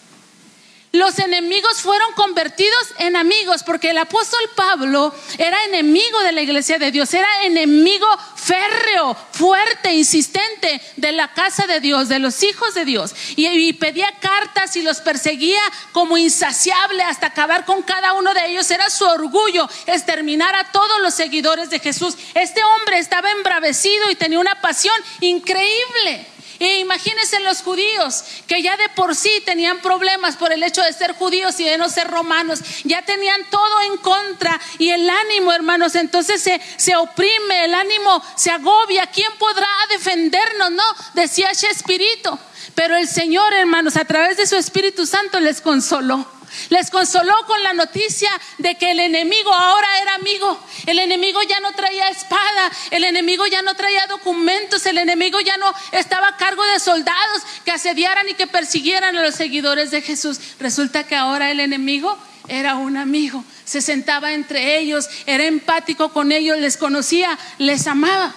Los 0.92 1.20
enemigos 1.20 1.82
fueron 1.82 2.12
convertidos 2.14 2.94
en 2.98 3.14
amigos 3.14 3.62
porque 3.62 3.90
el 3.90 3.98
apóstol 3.98 4.40
Pablo 4.56 5.14
era 5.38 5.64
enemigo 5.66 6.18
de 6.20 6.32
la 6.32 6.42
iglesia 6.42 6.80
de 6.80 6.90
Dios, 6.90 7.14
era 7.14 7.44
enemigo 7.44 8.08
férreo, 8.34 9.16
fuerte, 9.30 9.94
insistente 9.94 10.80
de 10.96 11.12
la 11.12 11.32
casa 11.32 11.68
de 11.68 11.78
Dios, 11.78 12.08
de 12.08 12.18
los 12.18 12.42
hijos 12.42 12.74
de 12.74 12.84
Dios. 12.84 13.14
Y, 13.36 13.72
pedía 13.74 14.12
cartas 14.20 14.74
y 14.74 14.82
los 14.82 15.00
perseguía 15.00 15.62
como 15.92 16.18
insaciable 16.18 17.04
hasta 17.04 17.28
acabar 17.28 17.64
con 17.64 17.82
cada 17.82 18.14
uno 18.14 18.34
de 18.34 18.48
ellos. 18.48 18.68
Era 18.72 18.90
su 18.90 19.04
orgullo 19.04 19.68
exterminar 19.86 20.56
a 20.56 20.72
todos 20.72 21.00
los 21.02 21.14
seguidores 21.14 21.70
de 21.70 21.78
Jesús. 21.78 22.16
Este 22.34 22.64
hombre 22.64 22.98
estaba 22.98 23.30
embravecido 23.30 24.10
y 24.10 24.16
tenía 24.16 24.40
una 24.40 24.60
pasión 24.60 24.96
increíble. 25.20 26.26
E 26.60 26.78
imagínense 26.78 27.40
los 27.40 27.62
judíos, 27.62 28.22
que 28.46 28.60
ya 28.60 28.76
de 28.76 28.90
por 28.90 29.16
sí 29.16 29.42
tenían 29.46 29.80
problemas 29.80 30.36
por 30.36 30.52
el 30.52 30.62
hecho 30.62 30.82
de 30.82 30.92
ser 30.92 31.14
judíos 31.14 31.58
y 31.58 31.64
de 31.64 31.78
no 31.78 31.88
ser 31.88 32.06
romanos, 32.08 32.60
ya 32.84 33.00
tenían 33.02 33.40
todo 33.50 33.80
en 33.80 33.96
contra 33.96 34.60
y 34.78 34.90
el 34.90 35.08
ánimo, 35.08 35.52
hermanos, 35.54 35.94
entonces 35.94 36.42
se, 36.42 36.60
se 36.76 36.94
oprime, 36.96 37.64
el 37.64 37.74
ánimo 37.74 38.22
se 38.36 38.50
agobia. 38.50 39.06
¿Quién 39.06 39.32
podrá 39.38 39.68
defendernos? 39.88 40.70
No, 40.70 40.84
decía 41.14 41.50
ese 41.50 41.68
espíritu. 41.68 42.38
Pero 42.74 42.94
el 42.94 43.08
Señor, 43.08 43.52
hermanos, 43.54 43.96
a 43.96 44.04
través 44.04 44.36
de 44.36 44.46
su 44.46 44.56
Espíritu 44.56 45.06
Santo 45.06 45.40
les 45.40 45.60
consoló. 45.60 46.39
Les 46.68 46.90
consoló 46.90 47.34
con 47.46 47.62
la 47.62 47.72
noticia 47.72 48.30
de 48.58 48.76
que 48.76 48.90
el 48.92 49.00
enemigo 49.00 49.52
ahora 49.52 50.00
era 50.02 50.14
amigo. 50.14 50.58
El 50.86 50.98
enemigo 50.98 51.40
ya 51.42 51.60
no 51.60 51.72
traía 51.72 52.08
espada, 52.08 52.70
el 52.90 53.04
enemigo 53.04 53.46
ya 53.46 53.62
no 53.62 53.74
traía 53.74 54.06
documentos, 54.06 54.84
el 54.86 54.98
enemigo 54.98 55.40
ya 55.40 55.56
no 55.56 55.72
estaba 55.92 56.28
a 56.28 56.36
cargo 56.36 56.64
de 56.64 56.80
soldados 56.80 57.42
que 57.64 57.72
asediaran 57.72 58.28
y 58.28 58.34
que 58.34 58.46
persiguieran 58.46 59.16
a 59.16 59.22
los 59.22 59.34
seguidores 59.34 59.90
de 59.90 60.02
Jesús. 60.02 60.38
Resulta 60.58 61.04
que 61.04 61.16
ahora 61.16 61.50
el 61.50 61.60
enemigo 61.60 62.16
era 62.48 62.74
un 62.74 62.96
amigo, 62.96 63.44
se 63.64 63.80
sentaba 63.80 64.32
entre 64.32 64.78
ellos, 64.78 65.08
era 65.26 65.44
empático 65.44 66.12
con 66.12 66.32
ellos, 66.32 66.58
les 66.58 66.76
conocía, 66.76 67.38
les 67.58 67.86
amaba. 67.86 68.34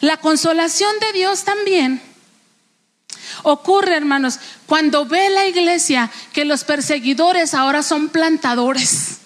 La 0.00 0.18
consolación 0.18 0.92
de 1.00 1.12
Dios 1.12 1.44
también 1.44 2.13
ocurre, 3.42 3.96
hermanos, 3.96 4.38
cuando 4.66 5.04
ve 5.04 5.30
la 5.30 5.46
iglesia 5.46 6.10
que 6.32 6.44
los 6.44 6.64
perseguidores 6.64 7.54
ahora 7.54 7.82
son 7.82 8.08
plantadores 8.08 9.18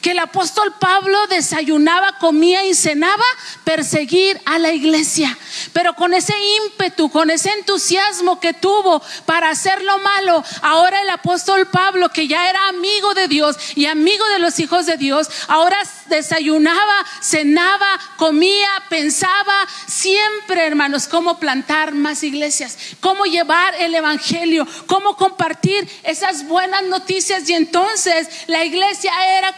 que 0.00 0.12
el 0.12 0.18
apóstol 0.18 0.74
Pablo 0.78 1.18
desayunaba, 1.28 2.18
comía 2.18 2.64
y 2.64 2.74
cenaba, 2.74 3.24
perseguir 3.64 4.40
a 4.44 4.58
la 4.58 4.72
iglesia. 4.72 5.36
Pero 5.72 5.94
con 5.94 6.14
ese 6.14 6.34
ímpetu, 6.64 7.10
con 7.10 7.30
ese 7.30 7.50
entusiasmo 7.52 8.40
que 8.40 8.54
tuvo 8.54 9.02
para 9.26 9.50
hacer 9.50 9.82
lo 9.82 9.98
malo, 9.98 10.44
ahora 10.62 11.00
el 11.02 11.10
apóstol 11.10 11.66
Pablo, 11.68 12.10
que 12.10 12.28
ya 12.28 12.48
era 12.48 12.68
amigo 12.68 13.14
de 13.14 13.28
Dios 13.28 13.56
y 13.74 13.86
amigo 13.86 14.26
de 14.28 14.38
los 14.38 14.58
hijos 14.58 14.86
de 14.86 14.96
Dios, 14.96 15.28
ahora 15.48 15.78
desayunaba, 16.06 17.04
cenaba, 17.22 17.98
comía, 18.16 18.68
pensaba 18.88 19.66
siempre, 19.86 20.66
hermanos, 20.66 21.06
cómo 21.06 21.38
plantar 21.38 21.92
más 21.92 22.22
iglesias, 22.22 22.76
cómo 23.00 23.24
llevar 23.24 23.74
el 23.76 23.94
Evangelio, 23.94 24.66
cómo 24.86 25.16
compartir 25.16 25.88
esas 26.02 26.46
buenas 26.46 26.84
noticias. 26.84 27.48
Y 27.48 27.54
entonces 27.54 28.28
la 28.46 28.64
iglesia 28.64 29.12
era 29.38 29.56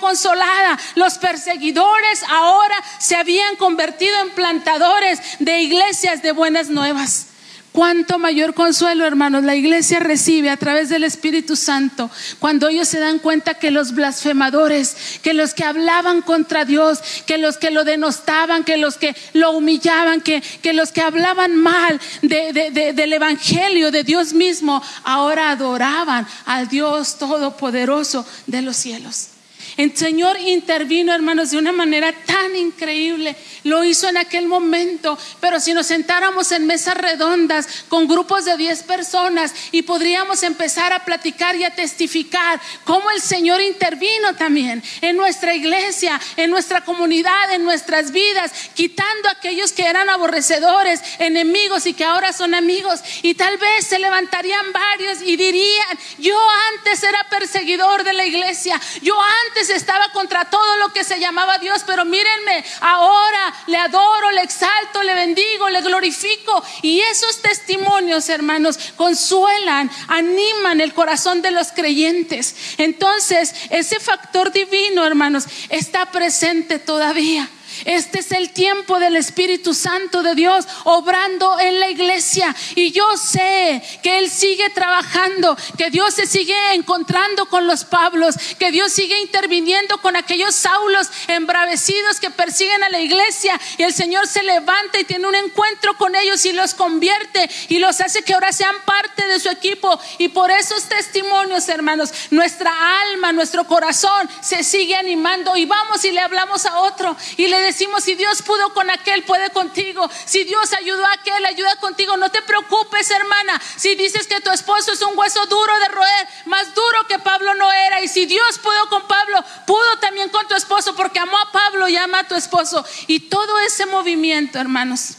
los 0.94 1.18
perseguidores 1.18 2.22
ahora 2.28 2.76
se 2.98 3.16
habían 3.16 3.56
convertido 3.56 4.18
en 4.20 4.30
plantadores 4.30 5.20
de 5.38 5.60
iglesias 5.60 6.22
de 6.22 6.32
buenas 6.32 6.70
nuevas. 6.70 7.26
Cuánto 7.72 8.18
mayor 8.18 8.52
consuelo, 8.54 9.06
hermanos, 9.06 9.44
la 9.44 9.54
iglesia 9.54 10.00
recibe 10.00 10.50
a 10.50 10.56
través 10.56 10.88
del 10.88 11.04
Espíritu 11.04 11.54
Santo 11.54 12.10
cuando 12.40 12.66
ellos 12.66 12.88
se 12.88 12.98
dan 12.98 13.20
cuenta 13.20 13.54
que 13.54 13.70
los 13.70 13.94
blasfemadores, 13.94 15.20
que 15.22 15.34
los 15.34 15.54
que 15.54 15.62
hablaban 15.62 16.20
contra 16.20 16.64
Dios, 16.64 16.98
que 17.26 17.38
los 17.38 17.58
que 17.58 17.70
lo 17.70 17.84
denostaban, 17.84 18.64
que 18.64 18.76
los 18.76 18.96
que 18.96 19.14
lo 19.34 19.52
humillaban, 19.52 20.20
que 20.20 20.42
los 20.72 20.90
que 20.90 21.00
hablaban 21.00 21.54
mal 21.54 22.00
del 22.22 23.12
Evangelio 23.12 23.92
de 23.92 24.02
Dios 24.02 24.32
mismo, 24.32 24.82
ahora 25.04 25.52
adoraban 25.52 26.26
al 26.46 26.66
Dios 26.66 27.18
Todopoderoso 27.18 28.26
de 28.48 28.62
los 28.62 28.76
cielos. 28.76 29.28
El 29.76 29.96
Señor 29.96 30.38
intervino, 30.40 31.14
hermanos, 31.14 31.50
de 31.50 31.58
una 31.58 31.72
manera 31.72 32.12
tan 32.26 32.56
increíble. 32.56 33.36
Lo 33.64 33.84
hizo 33.84 34.08
en 34.08 34.16
aquel 34.16 34.46
momento. 34.46 35.18
Pero 35.40 35.60
si 35.60 35.72
nos 35.72 35.86
sentáramos 35.86 36.52
en 36.52 36.66
mesas 36.66 36.96
redondas 36.96 37.84
con 37.88 38.08
grupos 38.08 38.44
de 38.44 38.56
10 38.56 38.82
personas 38.84 39.54
y 39.72 39.82
podríamos 39.82 40.42
empezar 40.42 40.92
a 40.92 41.04
platicar 41.04 41.56
y 41.56 41.64
a 41.64 41.74
testificar 41.74 42.60
cómo 42.84 43.10
el 43.10 43.20
Señor 43.20 43.60
intervino 43.60 44.34
también 44.36 44.82
en 45.00 45.16
nuestra 45.16 45.54
iglesia, 45.54 46.20
en 46.36 46.50
nuestra 46.50 46.84
comunidad, 46.84 47.52
en 47.52 47.64
nuestras 47.64 48.12
vidas, 48.12 48.52
quitando 48.74 49.28
a 49.28 49.32
aquellos 49.32 49.72
que 49.72 49.86
eran 49.86 50.08
aborrecedores, 50.08 51.00
enemigos 51.18 51.86
y 51.86 51.94
que 51.94 52.04
ahora 52.04 52.32
son 52.32 52.54
amigos. 52.54 53.00
Y 53.22 53.34
tal 53.34 53.58
vez 53.58 53.86
se 53.86 53.98
levantarían 53.98 54.72
varios 54.72 55.22
y 55.22 55.36
dirían, 55.36 55.98
yo 56.18 56.38
antes 56.74 57.02
era 57.02 57.26
perseguidor 57.28 58.04
de 58.04 58.12
la 58.12 58.26
iglesia, 58.26 58.80
yo 59.02 59.14
antes 59.46 59.59
estaba 59.68 60.10
contra 60.12 60.46
todo 60.46 60.76
lo 60.76 60.90
que 60.92 61.04
se 61.04 61.20
llamaba 61.20 61.58
Dios, 61.58 61.82
pero 61.86 62.04
mírenme, 62.04 62.64
ahora 62.80 63.54
le 63.66 63.76
adoro, 63.76 64.30
le 64.30 64.42
exalto, 64.42 65.02
le 65.02 65.14
bendigo, 65.14 65.68
le 65.68 65.82
glorifico. 65.82 66.64
Y 66.82 67.00
esos 67.00 67.42
testimonios, 67.42 68.28
hermanos, 68.28 68.78
consuelan, 68.96 69.90
animan 70.08 70.80
el 70.80 70.94
corazón 70.94 71.42
de 71.42 71.50
los 71.50 71.72
creyentes. 71.72 72.54
Entonces, 72.78 73.54
ese 73.70 74.00
factor 74.00 74.52
divino, 74.52 75.04
hermanos, 75.04 75.44
está 75.68 76.10
presente 76.10 76.78
todavía. 76.78 77.48
Este 77.84 78.20
es 78.20 78.32
el 78.32 78.50
tiempo 78.50 78.98
del 78.98 79.16
Espíritu 79.16 79.74
Santo 79.74 80.22
de 80.22 80.34
Dios 80.34 80.66
obrando 80.84 81.58
en 81.60 81.80
la 81.80 81.88
iglesia. 81.88 82.54
Y 82.74 82.92
yo 82.92 83.16
sé 83.16 83.82
que 84.02 84.18
Él 84.18 84.30
sigue 84.30 84.70
trabajando, 84.70 85.56
que 85.76 85.90
Dios 85.90 86.14
se 86.14 86.26
sigue 86.26 86.56
encontrando 86.74 87.46
con 87.46 87.66
los 87.66 87.84
Pablos, 87.84 88.36
que 88.58 88.70
Dios 88.70 88.92
sigue 88.92 89.18
interviniendo 89.20 89.98
con 89.98 90.16
aquellos 90.16 90.54
Saulos 90.54 91.08
embravecidos 91.28 92.20
que 92.20 92.30
persiguen 92.30 92.82
a 92.82 92.90
la 92.90 93.00
iglesia. 93.00 93.58
Y 93.78 93.82
el 93.82 93.92
Señor 93.92 94.26
se 94.26 94.42
levanta 94.42 94.98
y 94.98 95.04
tiene 95.04 95.26
un 95.26 95.34
encuentro 95.34 95.96
con 95.96 96.14
ellos 96.14 96.44
y 96.44 96.52
los 96.52 96.74
convierte 96.74 97.48
y 97.68 97.78
los 97.78 98.00
hace 98.00 98.22
que 98.22 98.34
ahora 98.34 98.52
sean 98.52 98.74
parte 98.84 99.26
de 99.26 99.40
su 99.40 99.48
equipo. 99.48 99.98
Y 100.18 100.28
por 100.28 100.50
esos 100.50 100.84
testimonios, 100.84 101.68
hermanos, 101.68 102.12
nuestra 102.30 102.72
alma, 103.02 103.32
nuestro 103.32 103.66
corazón 103.66 104.28
se 104.40 104.62
sigue 104.64 104.96
animando 104.96 105.56
y 105.56 105.64
vamos 105.64 106.04
y 106.04 106.10
le 106.10 106.20
hablamos 106.20 106.66
a 106.66 106.80
otro 106.80 107.16
y 107.36 107.46
le 107.46 107.60
decimos, 107.70 108.04
si 108.04 108.14
Dios 108.14 108.42
pudo 108.42 108.72
con 108.74 108.90
aquel, 108.90 109.22
puede 109.24 109.50
contigo. 109.50 110.08
Si 110.24 110.44
Dios 110.44 110.72
ayudó 110.72 111.04
a 111.06 111.12
aquel, 111.12 111.44
ayuda 111.46 111.76
contigo. 111.76 112.16
No 112.16 112.30
te 112.30 112.42
preocupes, 112.42 113.10
hermana. 113.10 113.60
Si 113.76 113.94
dices 113.94 114.26
que 114.26 114.40
tu 114.40 114.50
esposo 114.50 114.92
es 114.92 115.02
un 115.02 115.16
hueso 115.16 115.46
duro 115.46 115.78
de 115.78 115.88
roer, 115.88 116.28
más 116.46 116.74
duro 116.74 117.06
que 117.08 117.18
Pablo 117.18 117.54
no 117.54 117.72
era. 117.72 118.02
Y 118.02 118.08
si 118.08 118.26
Dios 118.26 118.58
pudo 118.58 118.88
con 118.88 119.06
Pablo, 119.06 119.44
pudo 119.66 119.98
también 120.00 120.28
con 120.30 120.46
tu 120.48 120.54
esposo, 120.54 120.96
porque 120.96 121.20
amó 121.20 121.38
a 121.38 121.52
Pablo 121.52 121.88
y 121.88 121.96
ama 121.96 122.20
a 122.20 122.28
tu 122.28 122.34
esposo. 122.34 122.84
Y 123.06 123.20
todo 123.20 123.58
ese 123.60 123.86
movimiento, 123.86 124.58
hermanos, 124.58 125.14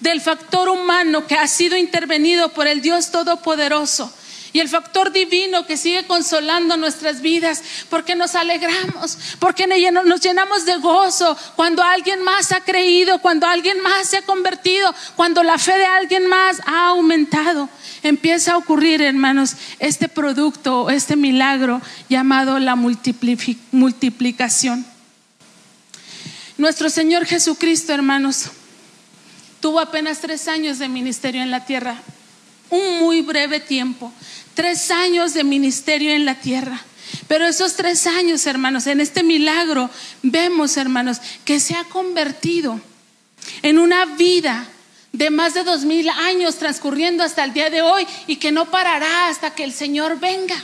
del 0.00 0.20
factor 0.20 0.68
humano 0.68 1.26
que 1.26 1.36
ha 1.36 1.46
sido 1.46 1.76
intervenido 1.76 2.48
por 2.48 2.66
el 2.66 2.82
Dios 2.82 3.10
Todopoderoso 3.12 4.12
y 4.52 4.60
el 4.60 4.68
factor 4.68 5.10
divino 5.12 5.66
que 5.66 5.78
sigue 5.78 6.06
consolando 6.06 6.76
nuestras 6.76 7.22
vidas, 7.22 7.62
porque 7.88 8.14
nos 8.14 8.34
alegramos, 8.34 9.16
porque 9.38 9.66
nos 9.66 10.20
llenamos 10.20 10.66
de 10.66 10.76
gozo 10.76 11.34
cuando 11.56 11.82
alguien 11.82 12.22
más 12.22 12.52
ha 12.52 12.60
creído, 12.60 13.18
cuando 13.20 13.46
alguien 13.46 13.80
más 13.80 14.08
se 14.08 14.18
ha 14.18 14.22
convertido, 14.22 14.94
cuando 15.16 15.42
la 15.42 15.56
fe 15.58 15.78
de 15.78 15.86
alguien 15.86 16.26
más 16.26 16.60
ha 16.66 16.88
aumentado. 16.88 17.70
Empieza 18.02 18.52
a 18.52 18.58
ocurrir, 18.58 19.00
hermanos, 19.00 19.54
este 19.78 20.08
producto, 20.08 20.90
este 20.90 21.16
milagro 21.16 21.80
llamado 22.10 22.58
la 22.58 22.76
multiplicación. 22.76 24.84
Nuestro 26.58 26.90
Señor 26.90 27.24
Jesucristo, 27.24 27.94
hermanos, 27.94 28.50
tuvo 29.60 29.80
apenas 29.80 30.20
tres 30.20 30.46
años 30.48 30.78
de 30.78 30.88
ministerio 30.88 31.42
en 31.42 31.50
la 31.50 31.64
tierra 31.64 32.02
un 32.72 33.00
muy 33.00 33.20
breve 33.20 33.60
tiempo, 33.60 34.10
tres 34.54 34.90
años 34.90 35.34
de 35.34 35.44
ministerio 35.44 36.12
en 36.12 36.24
la 36.24 36.36
tierra. 36.36 36.80
Pero 37.28 37.46
esos 37.46 37.74
tres 37.74 38.06
años, 38.06 38.46
hermanos, 38.46 38.86
en 38.86 39.00
este 39.00 39.22
milagro, 39.22 39.90
vemos, 40.22 40.76
hermanos, 40.76 41.18
que 41.44 41.60
se 41.60 41.74
ha 41.74 41.84
convertido 41.84 42.80
en 43.62 43.78
una 43.78 44.04
vida 44.06 44.66
de 45.12 45.30
más 45.30 45.54
de 45.54 45.62
dos 45.62 45.84
mil 45.84 46.08
años 46.08 46.56
transcurriendo 46.56 47.22
hasta 47.22 47.44
el 47.44 47.52
día 47.52 47.70
de 47.70 47.82
hoy 47.82 48.06
y 48.26 48.36
que 48.36 48.52
no 48.52 48.70
parará 48.70 49.28
hasta 49.28 49.54
que 49.54 49.64
el 49.64 49.72
Señor 49.72 50.18
venga. 50.18 50.56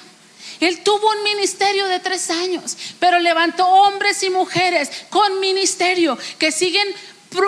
Él 0.61 0.81
tuvo 0.83 1.11
un 1.11 1.23
ministerio 1.23 1.87
de 1.87 2.01
tres 2.01 2.31
años, 2.31 2.77
pero 2.99 3.19
levantó 3.19 3.67
hombres 3.67 4.23
y 4.23 4.31
mujeres 4.31 4.91
con 5.11 5.39
ministerio 5.41 6.19
que 6.39 6.51
siguen 6.51 6.89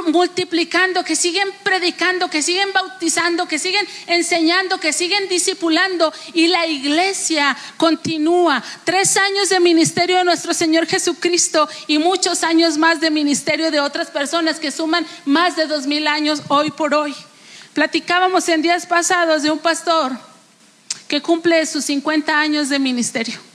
multiplicando, 0.09 1.05
que 1.05 1.17
siguen 1.17 1.49
predicando, 1.63 2.29
que 2.29 2.43
siguen 2.43 2.73
bautizando, 2.73 3.47
que 3.47 3.59
siguen 3.59 3.87
enseñando, 4.07 4.79
que 4.79 4.93
siguen 4.93 5.29
discipulando 5.29 6.13
y 6.35 6.49
la 6.49 6.67
iglesia 6.67 7.57
continúa. 7.77 8.63
Tres 8.85 9.17
años 9.17 9.49
de 9.49 9.61
ministerio 9.61 10.19
de 10.19 10.25
nuestro 10.25 10.55
Señor 10.55 10.87
Jesucristo 10.87 11.69
y 11.87 11.99
muchos 11.99 12.45
años 12.45 12.77
más 12.77 13.01
de 13.01 13.11
ministerio 13.11 13.71
de 13.71 13.81
otras 13.81 14.11
personas 14.11 14.61
que 14.61 14.71
suman 14.71 15.07
más 15.25 15.57
de 15.57 15.67
dos 15.67 15.87
mil 15.87 16.07
años 16.07 16.43
hoy 16.49 16.71
por 16.71 16.95
hoy. 16.95 17.15
Platicábamos 17.73 18.49
en 18.49 18.63
días 18.63 18.87
pasados 18.87 19.43
de 19.43 19.51
un 19.51 19.59
pastor 19.59 20.13
que 21.09 21.23
cumple 21.23 21.65
sus 21.67 21.85
50 21.87 22.39
años 22.39 22.69
de 22.69 22.79
ministerio. 22.79 23.50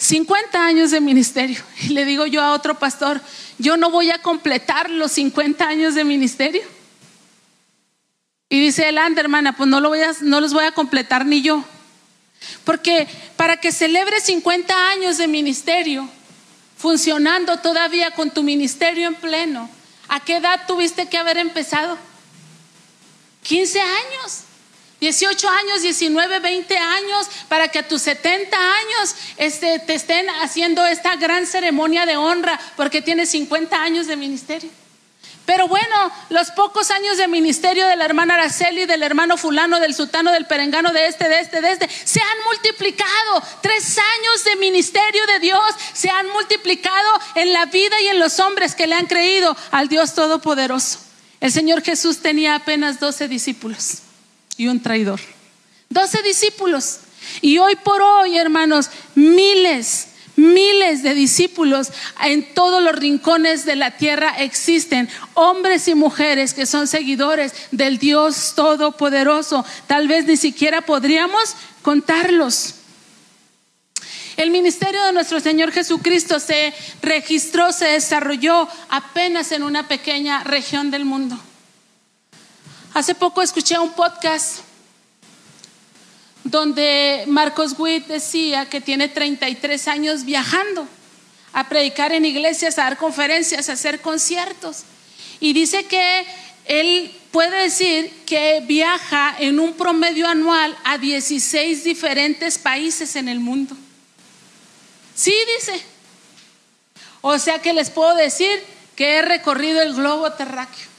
50 0.00 0.64
años 0.64 0.90
de 0.90 1.00
ministerio. 1.00 1.62
Y 1.82 1.88
le 1.90 2.04
digo 2.06 2.26
yo 2.26 2.42
a 2.42 2.52
otro 2.52 2.78
pastor, 2.78 3.20
yo 3.58 3.76
no 3.76 3.90
voy 3.90 4.10
a 4.10 4.22
completar 4.22 4.88
los 4.90 5.12
50 5.12 5.68
años 5.68 5.94
de 5.94 6.04
ministerio. 6.04 6.62
Y 8.48 8.60
dice 8.60 8.88
el 8.88 8.98
anda 8.98 9.20
hermana, 9.20 9.56
pues 9.56 9.68
no, 9.68 9.78
lo 9.78 9.90
voy 9.90 10.00
a, 10.00 10.12
los 10.22 10.52
voy 10.54 10.64
a 10.64 10.72
completar 10.72 11.26
ni 11.26 11.42
yo. 11.42 11.62
Porque 12.64 13.06
para 13.36 13.58
que 13.58 13.72
celebre 13.72 14.20
50 14.20 14.88
años 14.88 15.18
de 15.18 15.28
ministerio, 15.28 16.08
funcionando 16.78 17.58
todavía 17.58 18.12
con 18.12 18.30
tu 18.30 18.42
ministerio 18.42 19.06
en 19.06 19.14
pleno, 19.14 19.68
¿a 20.08 20.20
qué 20.20 20.36
edad 20.36 20.66
tuviste 20.66 21.10
que 21.10 21.18
haber 21.18 21.36
empezado? 21.36 21.98
15 23.42 23.80
años. 23.80 24.44
18 25.00 25.48
años, 25.48 25.82
19, 25.82 26.40
20 26.40 26.76
años, 26.76 27.26
para 27.48 27.68
que 27.68 27.78
a 27.78 27.88
tus 27.88 28.02
70 28.02 28.56
años 28.56 29.14
este, 29.38 29.78
te 29.78 29.94
estén 29.94 30.28
haciendo 30.42 30.84
esta 30.84 31.16
gran 31.16 31.46
ceremonia 31.46 32.04
de 32.04 32.18
honra, 32.18 32.60
porque 32.76 33.00
tienes 33.00 33.30
50 33.30 33.82
años 33.82 34.06
de 34.06 34.16
ministerio. 34.16 34.70
Pero 35.46 35.66
bueno, 35.66 36.12
los 36.28 36.50
pocos 36.50 36.90
años 36.90 37.16
de 37.16 37.26
ministerio 37.26 37.86
de 37.86 37.96
la 37.96 38.04
hermana 38.04 38.34
Araceli, 38.34 38.84
del 38.84 39.02
hermano 39.02 39.36
fulano, 39.38 39.80
del 39.80 39.94
sultano, 39.94 40.30
del 40.32 40.46
perengano, 40.46 40.92
de 40.92 41.06
este, 41.06 41.28
de 41.28 41.40
este, 41.40 41.60
de 41.62 41.72
este, 41.72 41.88
se 41.88 42.20
han 42.20 42.44
multiplicado. 42.44 43.42
Tres 43.62 43.98
años 43.98 44.44
de 44.44 44.56
ministerio 44.56 45.26
de 45.26 45.38
Dios 45.40 45.60
se 45.94 46.10
han 46.10 46.28
multiplicado 46.28 47.20
en 47.34 47.52
la 47.54 47.64
vida 47.66 48.00
y 48.02 48.08
en 48.08 48.20
los 48.20 48.38
hombres 48.38 48.74
que 48.74 48.86
le 48.86 48.94
han 48.94 49.06
creído 49.06 49.56
al 49.72 49.88
Dios 49.88 50.14
Todopoderoso. 50.14 51.00
El 51.40 51.50
Señor 51.50 51.82
Jesús 51.82 52.18
tenía 52.18 52.54
apenas 52.54 53.00
12 53.00 53.26
discípulos 53.26 54.02
y 54.60 54.68
un 54.68 54.82
traidor. 54.82 55.20
Doce 55.88 56.22
discípulos. 56.22 56.98
Y 57.40 57.56
hoy 57.56 57.76
por 57.76 58.02
hoy, 58.02 58.36
hermanos, 58.36 58.90
miles, 59.14 60.08
miles 60.36 61.02
de 61.02 61.14
discípulos 61.14 61.88
en 62.22 62.52
todos 62.52 62.82
los 62.82 62.94
rincones 62.94 63.64
de 63.64 63.76
la 63.76 63.96
tierra 63.96 64.34
existen. 64.36 65.08
Hombres 65.32 65.88
y 65.88 65.94
mujeres 65.94 66.52
que 66.52 66.66
son 66.66 66.88
seguidores 66.88 67.54
del 67.70 67.96
Dios 67.96 68.52
Todopoderoso. 68.54 69.64
Tal 69.86 70.08
vez 70.08 70.26
ni 70.26 70.36
siquiera 70.36 70.82
podríamos 70.82 71.56
contarlos. 71.80 72.74
El 74.36 74.50
ministerio 74.50 75.02
de 75.04 75.14
nuestro 75.14 75.40
Señor 75.40 75.72
Jesucristo 75.72 76.38
se 76.38 76.74
registró, 77.00 77.72
se 77.72 77.86
desarrolló 77.86 78.68
apenas 78.90 79.52
en 79.52 79.62
una 79.62 79.88
pequeña 79.88 80.44
región 80.44 80.90
del 80.90 81.06
mundo. 81.06 81.40
Hace 82.92 83.14
poco 83.14 83.40
escuché 83.40 83.78
un 83.78 83.92
podcast 83.92 84.58
donde 86.42 87.24
Marcos 87.28 87.76
Witt 87.78 88.08
decía 88.08 88.68
que 88.68 88.80
tiene 88.80 89.06
33 89.06 89.86
años 89.86 90.24
viajando 90.24 90.88
a 91.52 91.68
predicar 91.68 92.12
en 92.12 92.24
iglesias, 92.24 92.78
a 92.78 92.84
dar 92.84 92.96
conferencias, 92.96 93.68
a 93.68 93.74
hacer 93.74 94.00
conciertos. 94.00 94.82
Y 95.38 95.52
dice 95.52 95.84
que 95.84 96.26
él 96.64 97.16
puede 97.30 97.62
decir 97.62 98.10
que 98.26 98.60
viaja 98.66 99.36
en 99.38 99.60
un 99.60 99.74
promedio 99.74 100.26
anual 100.26 100.76
a 100.82 100.98
16 100.98 101.84
diferentes 101.84 102.58
países 102.58 103.14
en 103.14 103.28
el 103.28 103.38
mundo. 103.38 103.76
Sí, 105.14 105.34
dice. 105.56 105.80
O 107.20 107.38
sea 107.38 107.60
que 107.60 107.72
les 107.72 107.90
puedo 107.90 108.16
decir 108.16 108.60
que 108.96 109.18
he 109.18 109.22
recorrido 109.22 109.80
el 109.80 109.94
globo 109.94 110.32
terráqueo. 110.32 110.90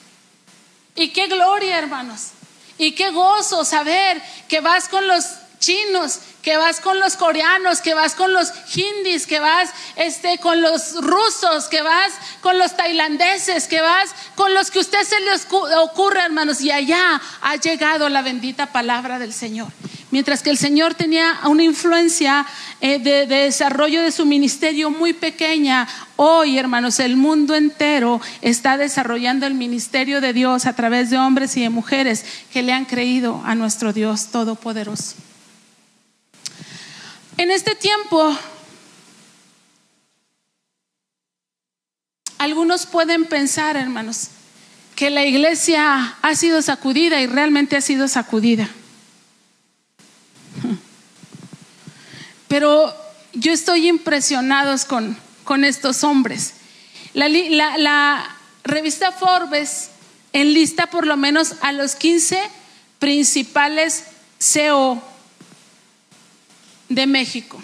Y 0.95 1.09
qué 1.09 1.27
gloria, 1.27 1.77
hermanos. 1.77 2.29
Y 2.77 2.93
qué 2.93 3.11
gozo 3.11 3.63
saber 3.63 4.21
que 4.47 4.59
vas 4.59 4.89
con 4.89 5.07
los 5.07 5.25
chinos, 5.59 6.19
que 6.41 6.57
vas 6.57 6.79
con 6.79 6.99
los 6.99 7.15
coreanos, 7.15 7.81
que 7.81 7.93
vas 7.93 8.15
con 8.15 8.33
los 8.33 8.51
hindis, 8.75 9.27
que 9.27 9.39
vas 9.39 9.69
este, 9.95 10.39
con 10.39 10.59
los 10.61 10.95
rusos, 11.01 11.65
que 11.69 11.81
vas 11.83 12.11
con 12.41 12.57
los 12.57 12.75
tailandeses, 12.75 13.67
que 13.67 13.79
vas 13.81 14.09
con 14.35 14.53
los 14.53 14.71
que 14.71 14.79
a 14.79 14.81
usted 14.81 15.03
se 15.03 15.19
le 15.19 15.77
ocurre, 15.77 16.21
hermanos. 16.21 16.61
Y 16.61 16.71
allá 16.71 17.21
ha 17.41 17.55
llegado 17.57 18.09
la 18.09 18.23
bendita 18.23 18.71
palabra 18.71 19.19
del 19.19 19.33
Señor. 19.33 19.71
Mientras 20.11 20.43
que 20.43 20.49
el 20.49 20.57
Señor 20.57 20.93
tenía 20.93 21.39
una 21.45 21.63
influencia 21.63 22.45
eh, 22.81 22.99
de, 22.99 23.27
desarrollo 23.27 24.01
de 24.01 24.11
su 24.11 24.25
ministerio 24.25 24.91
muy 24.91 25.13
pequeña, 25.13 25.87
hoy, 26.23 26.59
hermanos, 26.59 26.99
el 26.99 27.17
mundo 27.17 27.55
entero 27.55 28.21
está 28.41 28.77
desarrollando 28.77 29.47
el 29.47 29.55
ministerio 29.55 30.21
de 30.21 30.33
Dios 30.33 30.67
a 30.67 30.73
través 30.73 31.09
de 31.09 31.17
hombres 31.17 31.57
y 31.57 31.61
de 31.61 31.71
mujeres 31.71 32.23
que 32.53 32.61
le 32.61 32.73
han 32.73 32.85
creído 32.85 33.41
a 33.43 33.55
nuestro 33.55 33.91
Dios 33.91 34.27
Todopoderoso. 34.27 35.15
En 37.37 37.49
este 37.49 37.73
tiempo, 37.73 38.37
algunos 42.37 42.85
pueden 42.85 43.25
pensar, 43.25 43.75
hermanos, 43.75 44.27
que 44.95 45.09
la 45.09 45.25
iglesia 45.25 46.17
ha 46.21 46.35
sido 46.35 46.61
sacudida 46.61 47.19
y 47.19 47.25
realmente 47.25 47.77
ha 47.77 47.81
sido 47.81 48.07
sacudida. 48.07 48.69
Pero 52.47 52.93
yo 53.33 53.51
estoy 53.51 53.87
impresionado 53.87 54.75
con, 54.87 55.17
con 55.43 55.63
estos 55.63 56.03
hombres. 56.03 56.53
La, 57.13 57.27
la, 57.29 58.37
revista 58.63 59.11
Forbes 59.11 59.89
enlista 60.33 60.87
por 60.87 61.07
lo 61.07 61.17
menos 61.17 61.55
a 61.61 61.71
los 61.71 61.95
15 61.95 62.39
principales 62.99 64.03
CEO 64.39 65.01
de 66.89 67.07
México, 67.07 67.61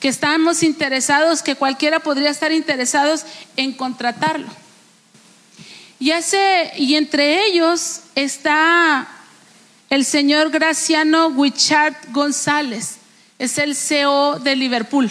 que 0.00 0.08
estamos 0.08 0.62
interesados, 0.62 1.42
que 1.42 1.54
cualquiera 1.54 2.00
podría 2.00 2.30
estar 2.30 2.50
interesados 2.50 3.24
en 3.56 3.72
contratarlo. 3.72 4.48
Y, 5.98 6.94
entre 6.94 7.46
ellos 7.46 8.00
está 8.14 9.08
el 9.88 10.04
señor 10.04 10.50
Graciano 10.50 11.28
Wichard 11.28 11.94
González, 12.10 12.96
es 13.38 13.58
el 13.58 13.74
CEO 13.74 14.38
de 14.38 14.56
Liverpool. 14.56 15.10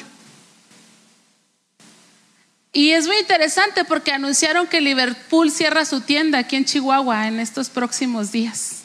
Y 2.76 2.92
es 2.92 3.08
muy 3.08 3.18
interesante 3.20 3.86
porque 3.86 4.12
anunciaron 4.12 4.68
que 4.68 4.82
Liverpool 4.82 5.50
cierra 5.50 5.86
su 5.86 6.02
tienda 6.02 6.40
aquí 6.40 6.58
en 6.58 6.66
Chihuahua 6.66 7.30
en 7.30 7.40
estos 7.40 7.70
próximos 7.70 8.34
días. 8.34 8.82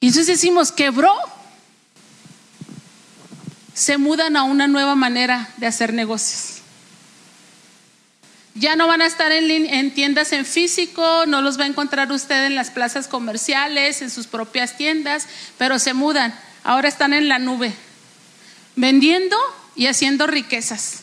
Y 0.00 0.08
entonces 0.08 0.26
decimos, 0.26 0.70
quebró. 0.70 1.14
Se 3.72 3.96
mudan 3.96 4.36
a 4.36 4.42
una 4.42 4.68
nueva 4.68 4.94
manera 4.94 5.48
de 5.56 5.66
hacer 5.66 5.94
negocios. 5.94 6.58
Ya 8.54 8.76
no 8.76 8.86
van 8.86 9.00
a 9.00 9.06
estar 9.06 9.32
en, 9.32 9.50
en, 9.50 9.94
tiendas 9.94 10.34
en 10.34 10.44
físico, 10.44 11.24
no 11.26 11.40
los 11.40 11.58
va 11.58 11.64
a 11.64 11.68
encontrar 11.68 12.12
usted 12.12 12.44
en 12.44 12.54
las 12.54 12.70
plazas 12.70 13.08
comerciales, 13.08 14.02
en 14.02 14.10
sus 14.10 14.26
propias 14.26 14.76
tiendas, 14.76 15.26
pero 15.56 15.78
se 15.78 15.94
mudan. 15.94 16.38
Ahora 16.64 16.88
están 16.88 17.14
en 17.14 17.28
la 17.28 17.38
nube, 17.38 17.72
vendiendo 18.76 19.38
y 19.74 19.86
haciendo 19.86 20.26
riquezas. 20.26 21.02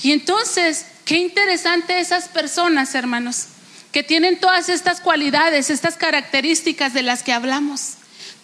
Y 0.00 0.12
entonces, 0.12 0.86
qué 1.04 1.16
interesante 1.16 1.98
esas 1.98 2.28
personas, 2.28 2.94
hermanos, 2.94 3.46
que 3.92 4.02
tienen 4.02 4.38
todas 4.38 4.68
estas 4.68 5.00
cualidades, 5.00 5.70
estas 5.70 5.96
características 5.96 6.94
de 6.94 7.02
las 7.02 7.22
que 7.22 7.32
hablamos. 7.32 7.94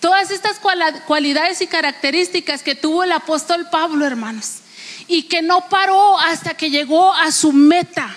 Todas 0.01 0.31
estas 0.31 0.59
cualidades 1.07 1.61
y 1.61 1.67
características 1.67 2.62
que 2.62 2.75
tuvo 2.75 3.05
el 3.05 3.12
apóstol 3.12 3.69
Pablo, 3.71 4.05
hermanos, 4.05 4.59
y 5.07 5.25
que 5.25 5.43
no 5.43 5.69
paró 5.69 6.19
hasta 6.19 6.55
que 6.55 6.71
llegó 6.71 7.12
a 7.14 7.31
su 7.31 7.53
meta. 7.53 8.14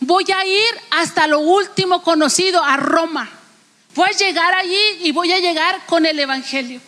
Voy 0.00 0.24
a 0.30 0.44
ir 0.44 0.80
hasta 0.90 1.26
lo 1.26 1.40
último 1.40 2.02
conocido, 2.02 2.62
a 2.62 2.76
Roma. 2.76 3.30
Voy 3.94 4.08
a 4.08 4.16
llegar 4.16 4.54
allí 4.54 4.80
y 5.02 5.12
voy 5.12 5.32
a 5.32 5.38
llegar 5.38 5.86
con 5.86 6.04
el 6.04 6.18
Evangelio. 6.20 6.80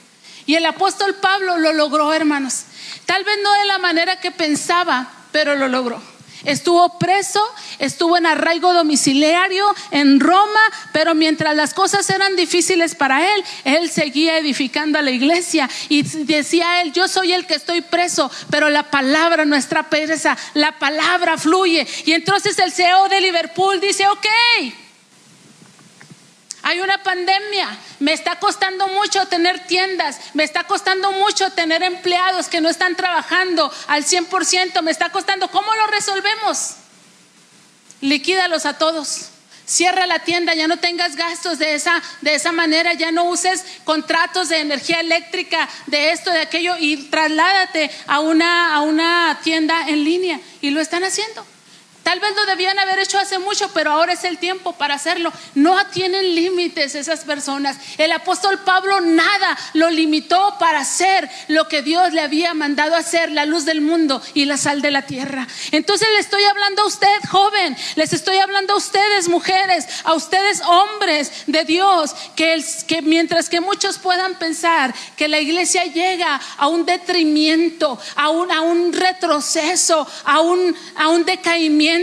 Y 0.45 0.55
el 0.55 0.67
apóstol 0.67 1.15
Pablo 1.17 1.59
lo 1.59 1.73
logró, 1.73 2.13
hermanos. 2.13 2.65
Tal 3.07 3.25
vez 3.25 3.39
no 3.43 3.53
de 3.55 3.65
la 3.65 3.79
manera 3.79 4.21
que 4.21 4.31
pensaba, 4.31 5.11
pero 5.37 5.55
lo 5.55 5.68
logró. 5.68 6.01
Estuvo 6.46 6.99
preso, 6.99 7.42
estuvo 7.79 8.16
en 8.16 8.25
arraigo 8.25 8.72
domiciliario 8.72 9.66
en 9.90 10.18
Roma, 10.18 10.61
pero 10.94 11.14
mientras 11.14 11.55
las 11.55 11.75
cosas 11.75 12.09
eran 12.09 12.37
difíciles 12.37 12.94
para 12.94 13.35
él, 13.35 13.44
él 13.64 13.90
seguía 13.90 14.38
edificando 14.38 14.99
a 14.99 15.03
la 15.03 15.11
iglesia 15.11 15.68
y 15.90 16.05
decía 16.25 16.81
él, 16.81 16.94
yo 16.94 17.07
soy 17.07 17.35
el 17.35 17.46
que 17.46 17.57
estoy 17.57 17.83
preso, 17.83 18.31
pero 18.49 18.70
la 18.70 18.85
palabra 18.85 19.44
nuestra 19.44 19.90
pereza, 19.90 20.38
la 20.55 20.79
palabra 20.79 21.37
fluye. 21.37 21.87
Y 22.07 22.12
entonces 22.12 22.59
el 22.59 22.72
CEO 22.72 23.11
de 23.11 23.20
Liverpool 23.20 23.79
dice, 23.79 24.09
ok, 24.09 24.27
hay 26.66 26.81
una 26.81 27.00
pandemia, 27.00 27.79
me 28.00 28.12
está 28.12 28.40
costando 28.40 28.88
mucho 28.88 29.24
tener 29.29 29.68
tiendas, 29.68 30.18
me 30.35 30.42
está 30.42 30.64
costando 30.64 31.12
mucho 31.12 31.52
tener 31.52 31.85
empleados 31.85 32.48
que 32.48 32.61
no 32.61 32.68
están 32.68 32.96
trabajando 32.96 33.72
al 33.87 34.05
100%, 34.05 34.83
me 34.83 34.90
está 34.90 35.11
costando, 35.11 35.46
¿cómo 35.46 35.72
lo 35.76 35.87
resolvemos? 35.87 36.72
Liquídalos 38.00 38.66
a 38.66 38.79
todos. 38.79 39.29
Cierra 39.64 40.09
la 40.09 40.24
tienda, 40.24 40.55
ya 40.55 40.66
no 40.66 40.79
tengas 40.79 41.14
gastos 41.14 41.61
de 41.61 41.76
esa, 41.76 42.02
de 42.22 42.35
esa 42.35 42.50
manera, 42.50 42.94
ya 42.94 43.12
no 43.12 43.26
uses 43.26 43.64
contratos 43.85 44.48
de 44.48 44.59
energía 44.59 44.98
eléctrica, 44.98 45.68
de 45.87 46.11
esto, 46.11 46.33
de 46.33 46.40
aquello, 46.40 46.74
y 46.81 46.96
trasládate 47.11 47.92
a 48.09 48.18
una, 48.18 48.74
a 48.74 48.81
una 48.81 49.38
tienda 49.44 49.88
en 49.88 50.02
línea. 50.02 50.40
Y 50.61 50.70
lo 50.70 50.81
están 50.81 51.05
haciendo. 51.05 51.46
Tal 52.07 52.21
vez 52.21 52.37
lo 52.37 52.47
debían 52.47 52.79
haber 52.79 53.01
hecho 53.01 53.19
hace 53.19 53.40
mucho, 53.40 53.69
pero 53.75 53.90
ahora 53.90 54.12
es 54.12 54.23
el 54.23 54.38
tiempo 54.38 54.75
para 54.75 54.95
hacerlo. 54.95 55.33
No 55.57 55.77
tienen 55.88 56.37
límites 56.37 56.95
esas 56.95 57.25
personas. 57.25 57.79
El 57.99 58.12
apóstol 58.12 58.61
Pablo 58.61 59.01
nada 59.01 59.59
lo 59.73 59.90
limitó 59.90 60.55
para 60.61 60.79
hacer 60.79 61.29
lo 61.49 61.66
que 61.66 61.83
Dios 61.83 62.12
le 62.12 62.21
había 62.21 62.55
mandado 62.55 62.95
hacer, 62.95 63.33
la 63.33 63.45
luz 63.45 63.64
del 63.64 63.81
mundo 63.81 64.23
y 64.35 64.45
la 64.45 64.57
sal 64.57 64.83
de 64.83 64.92
la 64.92 65.03
tierra. 65.03 65.49
Entonces 65.73 66.07
le 66.12 66.21
estoy 66.21 66.45
hablando 66.45 66.83
a 66.83 66.87
usted, 66.87 67.09
joven, 67.29 67.77
les 67.97 68.12
estoy 68.12 68.37
hablando 68.37 68.75
a 68.75 68.77
ustedes, 68.77 69.29
mujeres, 69.29 69.88
a 70.05 70.14
ustedes, 70.14 70.61
hombres 70.61 71.33
de 71.49 71.64
Dios, 71.64 72.14
que, 72.37 72.62
mientras 73.03 73.49
que 73.49 73.61
muchos 73.61 73.99
puedan 73.99 74.38
pensar 74.38 74.95
que 75.16 75.27
la 75.27 75.40
iglesia 75.40 75.83
llega 75.87 76.40
a 76.57 76.69
un 76.69 76.87
detrimento, 76.87 77.99
a 78.14 78.31
un, 78.31 78.92
retroceso, 78.92 80.07
a 80.25 80.38
un 80.40 81.25
decaimiento, 81.25 81.96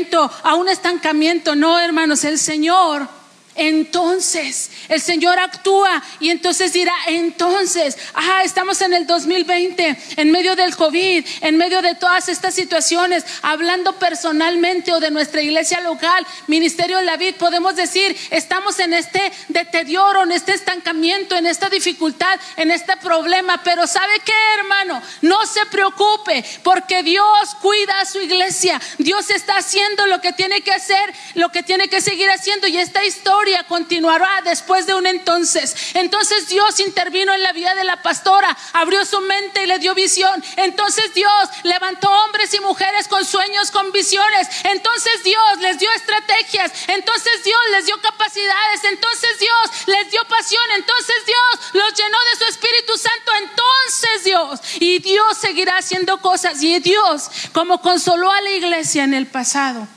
a 0.43 0.55
un 0.55 0.69
estancamiento. 0.69 1.55
No, 1.55 1.79
hermanos, 1.79 2.23
el 2.23 2.39
Señor 2.39 3.07
entonces 3.55 4.71
el 4.89 5.01
Señor 5.01 5.39
actúa 5.39 6.01
y 6.19 6.29
entonces 6.29 6.73
dirá, 6.73 6.95
entonces, 7.07 7.97
ah, 8.13 8.41
estamos 8.43 8.81
en 8.81 8.93
el 8.93 9.05
2020, 9.05 9.97
en 10.17 10.31
medio 10.31 10.55
del 10.55 10.75
COVID, 10.75 11.25
en 11.41 11.57
medio 11.57 11.81
de 11.81 11.95
todas 11.95 12.29
estas 12.29 12.55
situaciones, 12.55 13.25
hablando 13.41 13.93
personalmente 13.99 14.91
o 14.91 14.99
de 14.99 15.11
nuestra 15.11 15.41
iglesia 15.41 15.81
local, 15.81 16.25
Ministerio 16.47 16.97
de 16.97 17.05
la 17.05 17.17
Vid, 17.17 17.35
podemos 17.35 17.75
decir, 17.75 18.15
estamos 18.31 18.79
en 18.79 18.93
este 18.93 19.31
deterioro, 19.49 20.23
en 20.23 20.31
este 20.31 20.53
estancamiento, 20.53 21.35
en 21.35 21.45
esta 21.45 21.69
dificultad, 21.69 22.39
en 22.57 22.71
este 22.71 22.97
problema, 22.97 23.61
pero 23.63 23.85
¿sabe 23.87 24.19
qué, 24.25 24.33
hermano? 24.59 25.01
No 25.21 25.45
se 25.45 25.65
preocupe, 25.67 26.43
porque 26.63 27.03
Dios 27.03 27.55
cuida 27.61 27.99
a 27.99 28.05
su 28.05 28.19
iglesia, 28.19 28.81
Dios 28.97 29.29
está 29.29 29.57
haciendo 29.57 30.07
lo 30.07 30.21
que 30.21 30.33
tiene 30.33 30.61
que 30.61 30.71
hacer, 30.71 31.13
lo 31.35 31.49
que 31.49 31.63
tiene 31.63 31.87
que 31.87 32.01
seguir 32.01 32.29
haciendo. 32.29 32.67
Y 32.67 32.77
esta 32.77 33.05
historia 33.05 33.42
continuará 33.67 34.41
después 34.43 34.85
de 34.85 34.93
un 34.93 35.05
entonces. 35.05 35.75
Entonces 35.93 36.47
Dios 36.47 36.79
intervino 36.79 37.33
en 37.33 37.43
la 37.43 37.51
vida 37.51 37.75
de 37.75 37.83
la 37.83 38.01
pastora, 38.01 38.55
abrió 38.73 39.05
su 39.05 39.19
mente 39.21 39.63
y 39.63 39.67
le 39.67 39.79
dio 39.79 39.93
visión. 39.93 40.43
Entonces 40.57 41.13
Dios 41.13 41.49
levantó 41.63 42.09
hombres 42.09 42.53
y 42.53 42.59
mujeres 42.61 43.07
con 43.07 43.25
sueños, 43.25 43.71
con 43.71 43.91
visiones. 43.91 44.47
Entonces 44.63 45.23
Dios 45.23 45.59
les 45.59 45.79
dio 45.79 45.91
estrategias. 45.91 46.71
Entonces 46.87 47.43
Dios 47.43 47.61
les 47.71 47.85
dio 47.85 47.99
capacidades. 48.01 48.83
Entonces 48.85 49.39
Dios 49.39 49.87
les 49.87 50.11
dio 50.11 50.23
pasión. 50.27 50.63
Entonces 50.75 51.15
Dios 51.25 51.71
los 51.73 51.93
llenó 51.93 52.17
de 52.31 52.37
su 52.39 52.51
Espíritu 52.51 52.97
Santo. 52.97 53.31
Entonces 53.37 54.23
Dios. 54.23 54.59
Y 54.79 54.99
Dios 54.99 55.37
seguirá 55.37 55.77
haciendo 55.77 56.21
cosas. 56.21 56.61
Y 56.63 56.79
Dios, 56.79 57.29
como 57.53 57.81
consoló 57.81 58.31
a 58.31 58.41
la 58.41 58.51
iglesia 58.51 59.03
en 59.03 59.13
el 59.13 59.27
pasado 59.27 59.87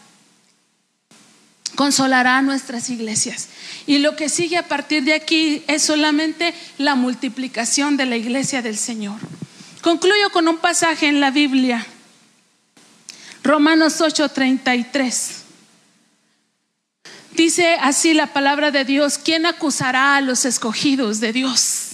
consolará 1.76 2.38
a 2.38 2.42
nuestras 2.42 2.90
iglesias. 2.90 3.48
Y 3.86 3.98
lo 3.98 4.16
que 4.16 4.28
sigue 4.28 4.56
a 4.56 4.66
partir 4.66 5.04
de 5.04 5.14
aquí 5.14 5.62
es 5.68 5.82
solamente 5.82 6.52
la 6.78 6.96
multiplicación 6.96 7.96
de 7.96 8.06
la 8.06 8.16
iglesia 8.16 8.62
del 8.62 8.76
Señor. 8.76 9.20
Concluyo 9.82 10.30
con 10.32 10.48
un 10.48 10.56
pasaje 10.58 11.06
en 11.06 11.20
la 11.20 11.30
Biblia, 11.30 11.86
Romanos 13.44 14.00
8:33. 14.00 15.44
Dice 17.32 17.76
así 17.80 18.14
la 18.14 18.32
palabra 18.32 18.70
de 18.70 18.84
Dios, 18.84 19.18
¿quién 19.18 19.46
acusará 19.46 20.16
a 20.16 20.20
los 20.22 20.44
escogidos 20.44 21.20
de 21.20 21.32
Dios? 21.32 21.90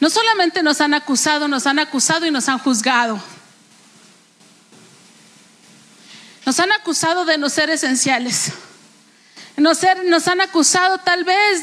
No 0.00 0.10
solamente 0.10 0.62
nos 0.62 0.80
han 0.80 0.94
acusado, 0.94 1.48
nos 1.48 1.66
han 1.66 1.78
acusado 1.78 2.26
y 2.26 2.30
nos 2.30 2.48
han 2.48 2.58
juzgado. 2.58 3.22
Nos 6.48 6.60
han 6.60 6.72
acusado 6.72 7.26
de 7.26 7.36
no 7.36 7.50
ser 7.50 7.68
esenciales. 7.68 8.52
Nos, 9.58 9.84
han 9.84 10.40
acusado 10.40 10.96
tal 10.96 11.22
vez 11.22 11.62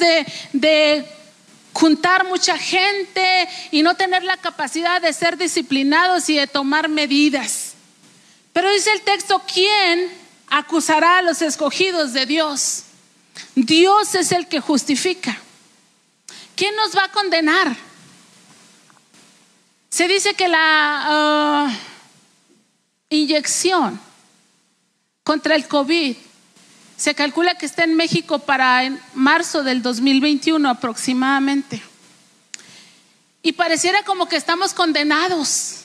de, 0.53 1.05
juntar 1.73 2.27
mucha 2.27 2.55
gente 2.55 3.49
y 3.71 3.81
no 3.81 3.95
tener 3.95 4.23
la 4.23 4.37
capacidad 4.37 5.01
de 5.01 5.11
ser 5.11 5.37
disciplinados 5.37 6.29
y 6.29 6.35
de 6.35 6.45
tomar 6.45 6.87
medidas. 6.87 7.73
Pero 8.53 8.69
dice 8.69 8.91
el 8.91 9.01
texto, 9.01 9.41
¿quién 9.51 10.07
acusará 10.51 11.17
a 11.17 11.23
los 11.23 11.41
escogidos 11.41 12.13
de 12.13 12.27
Dios? 12.27 12.83
Dios 13.55 14.13
es 14.13 14.31
el 14.33 14.47
que 14.47 14.59
justifica. 14.59 15.35
¿Quién 16.55 16.75
nos 16.75 16.95
va 16.95 17.05
a 17.05 17.11
condenar? 17.11 17.75
Se 19.89 20.07
dice 20.07 20.35
que 20.35 20.47
la 20.47 21.71
uh, 21.71 21.75
inyección 23.09 23.99
contra 25.25 25.55
el 25.55 25.67
COVID. 25.67 26.15
Se 26.95 27.15
calcula 27.15 27.55
que 27.55 27.65
está 27.65 27.83
en 27.83 27.95
México 27.95 28.39
para 28.39 28.85
en 28.85 29.01
marzo 29.13 29.63
del 29.63 29.81
2021 29.81 30.69
aproximadamente. 30.69 31.81
Y 33.41 33.51
pareciera 33.51 34.03
como 34.03 34.29
que 34.29 34.37
estamos 34.37 34.73
condenados 34.73 35.81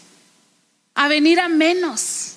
a 0.95 1.09
venir 1.09 1.41
a 1.41 1.49
menos, 1.49 2.35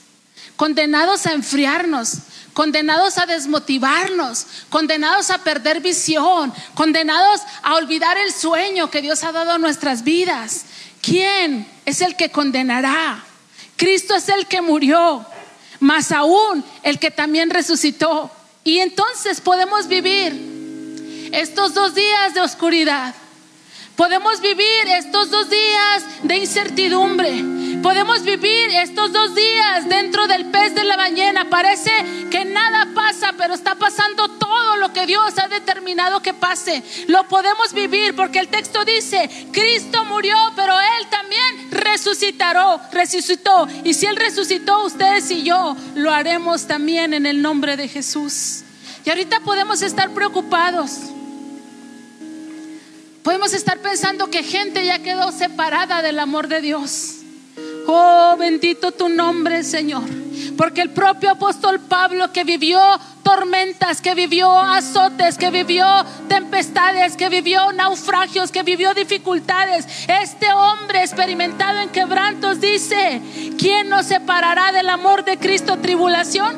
condenados 0.55 1.27
a 1.27 1.33
enfriarnos, 1.33 2.19
condenados 2.53 3.17
a 3.17 3.25
desmotivarnos, 3.25 4.47
condenados 4.69 5.29
a 5.29 5.43
perder 5.43 5.81
visión, 5.81 6.53
condenados 6.73 7.41
a 7.63 7.75
olvidar 7.75 8.17
el 8.17 8.31
sueño 8.31 8.89
que 8.89 9.01
Dios 9.01 9.23
ha 9.23 9.33
dado 9.33 9.51
a 9.51 9.57
nuestras 9.57 10.03
vidas. 10.03 10.65
¿Quién 11.01 11.67
es 11.85 12.01
el 12.01 12.15
que 12.15 12.31
condenará? 12.31 13.23
Cristo 13.75 14.15
es 14.15 14.29
el 14.29 14.47
que 14.47 14.61
murió, 14.61 15.25
más 15.83 16.11
aún 16.11 16.63
el 16.81 16.97
que 16.97 17.11
también 17.11 17.49
resucitó. 17.49 18.31
Y 18.63 18.79
entonces 18.79 19.41
podemos 19.41 19.87
vivir 19.87 21.29
estos 21.33 21.73
dos 21.73 21.93
días 21.93 22.33
de 22.33 22.41
oscuridad. 22.41 23.13
Podemos 23.95 24.41
vivir 24.41 24.87
estos 24.87 25.29
dos 25.29 25.49
días 25.49 26.03
de 26.23 26.37
incertidumbre. 26.37 27.43
Podemos 27.83 28.23
vivir 28.23 28.69
estos 28.69 29.11
dos 29.11 29.35
días 29.35 29.89
dentro 29.89 30.25
del 30.25 30.45
pez 30.45 30.73
de 30.73 30.85
la 30.85 30.95
ballena. 30.95 31.49
Parece 31.49 31.91
que 32.31 32.45
nada 32.45 32.87
pasa, 32.95 33.33
pero 33.37 33.53
está 33.53 33.75
pasando 33.75 34.29
todo 34.29 34.77
lo 34.77 34.93
que 34.93 35.05
Dios 35.05 35.37
ha 35.37 35.49
determinado 35.49 36.21
que 36.21 36.33
pase. 36.33 36.81
Lo 37.07 37.27
podemos 37.27 37.73
vivir 37.73 38.15
porque 38.15 38.39
el 38.39 38.47
texto 38.47 38.85
dice, 38.85 39.29
Cristo 39.51 40.05
murió, 40.05 40.37
pero 40.55 40.79
Él 40.79 41.07
también 41.09 41.71
resucitará, 41.71 42.89
resucitó. 42.93 43.67
Y 43.83 43.93
si 43.93 44.05
Él 44.05 44.15
resucitó, 44.15 44.85
ustedes 44.85 45.29
y 45.29 45.43
yo 45.43 45.75
lo 45.95 46.13
haremos 46.13 46.65
también 46.67 47.13
en 47.13 47.25
el 47.25 47.41
nombre 47.41 47.75
de 47.75 47.89
Jesús. 47.89 48.63
Y 49.03 49.09
ahorita 49.09 49.41
podemos 49.41 49.81
estar 49.81 50.09
preocupados. 50.11 50.99
Podemos 53.23 53.53
estar 53.53 53.79
pensando 53.79 54.29
que 54.29 54.41
gente 54.41 54.85
ya 54.85 54.99
quedó 54.99 55.33
separada 55.33 56.01
del 56.01 56.19
amor 56.19 56.47
de 56.47 56.61
Dios. 56.61 57.22
Oh, 57.87 58.35
bendito 58.37 58.91
tu 58.91 59.09
nombre, 59.09 59.63
Señor. 59.63 60.03
Porque 60.57 60.81
el 60.81 60.91
propio 60.91 61.31
apóstol 61.31 61.79
Pablo 61.79 62.31
que 62.31 62.43
vivió 62.43 62.79
tormentas, 63.23 64.01
que 64.01 64.13
vivió 64.13 64.59
azotes, 64.59 65.37
que 65.37 65.49
vivió 65.49 65.85
tempestades, 66.27 67.15
que 67.15 67.29
vivió 67.29 67.71
naufragios, 67.73 68.51
que 68.51 68.63
vivió 68.63 68.93
dificultades, 68.93 69.87
este 70.07 70.53
hombre 70.53 71.01
experimentado 71.01 71.79
en 71.79 71.89
quebrantos 71.89 72.61
dice, 72.61 73.21
¿quién 73.57 73.89
nos 73.89 74.05
separará 74.05 74.71
del 74.71 74.89
amor 74.89 75.23
de 75.25 75.37
Cristo? 75.37 75.77
Tribulación, 75.77 76.55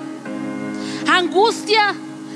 angustia, 1.07 1.95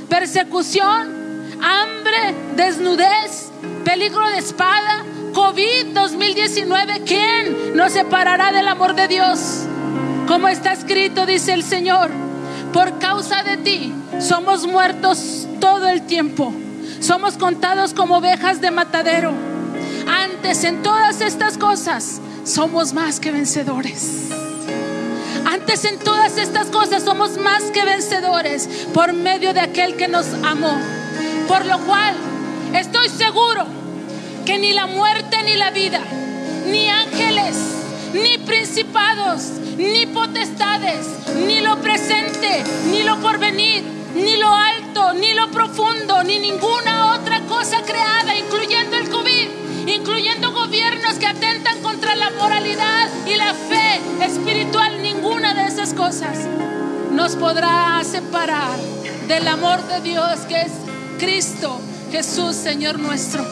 persecución, 0.09 1.19
hambre, 1.61 2.35
desnudez, 2.55 3.51
peligro 3.83 4.27
de 4.29 4.37
espada, 4.37 5.03
COVID 5.33 5.93
2019, 5.93 7.03
¿quién 7.05 7.75
nos 7.75 7.93
separará 7.93 8.51
del 8.51 8.67
amor 8.67 8.95
de 8.95 9.07
Dios? 9.07 9.65
Como 10.27 10.47
está 10.47 10.73
escrito, 10.73 11.25
dice 11.25 11.53
el 11.53 11.63
Señor, 11.63 12.09
por 12.73 12.99
causa 12.99 13.43
de 13.43 13.57
ti 13.57 13.93
somos 14.19 14.65
muertos 14.65 15.47
todo 15.59 15.87
el 15.87 16.05
tiempo, 16.05 16.53
somos 16.99 17.37
contados 17.37 17.93
como 17.93 18.17
ovejas 18.17 18.61
de 18.61 18.71
matadero. 18.71 19.33
Antes 20.07 20.63
en 20.63 20.81
todas 20.81 21.21
estas 21.21 21.57
cosas 21.57 22.21
somos 22.43 22.93
más 22.93 23.19
que 23.19 23.31
vencedores. 23.31 24.29
Antes 25.45 25.85
en 25.85 25.99
todas 25.99 26.37
estas 26.37 26.67
cosas 26.67 27.03
somos 27.03 27.37
más 27.37 27.63
que 27.71 27.85
vencedores 27.85 28.67
por 28.93 29.13
medio 29.13 29.53
de 29.53 29.61
aquel 29.61 29.95
que 29.95 30.07
nos 30.07 30.27
amó. 30.43 30.79
Por 31.47 31.65
lo 31.65 31.79
cual 31.79 32.15
estoy 32.73 33.09
seguro 33.09 33.79
que 34.49 34.57
ni 34.57 34.73
la 34.73 34.87
muerte 34.87 35.43
ni 35.43 35.53
la 35.57 35.69
vida, 35.69 36.01
ni 36.65 36.89
ángeles, 36.89 37.55
ni 38.13 38.39
principados, 38.39 39.43
ni 39.77 40.07
potestades, 40.07 41.05
ni 41.45 41.61
lo 41.61 41.79
presente, 41.81 42.63
ni 42.89 43.03
lo 43.03 43.19
porvenir, 43.19 43.83
ni 44.15 44.37
lo 44.37 44.47
alto, 44.47 45.13
ni 45.13 45.35
lo 45.35 45.51
profundo, 45.51 46.23
ni 46.23 46.39
ninguna 46.39 47.13
otra 47.13 47.41
cosa 47.41 47.83
creada, 47.83 48.35
incluyendo 48.35 48.97
el 48.97 49.09
COVID, 49.11 49.49
incluyendo 49.85 50.51
gobiernos 50.51 51.19
que 51.19 51.27
atentan 51.27 51.79
contra 51.83 52.15
la 52.15 52.31
moralidad 52.31 53.07
y 53.27 53.35
la 53.35 53.53
fe 53.53 54.01
espiritual, 54.25 54.99
ninguna 55.03 55.53
de 55.53 55.67
esas 55.67 55.93
cosas 55.93 56.47
nos 57.11 57.35
podrá 57.35 58.01
separar 58.03 58.79
del 59.27 59.47
amor 59.47 59.87
de 59.87 60.01
Dios 60.01 60.39
que 60.47 60.61
es 60.61 60.71
Cristo 61.19 61.79
Jesús, 62.11 62.55
Señor 62.55 62.97
nuestro. 62.97 63.45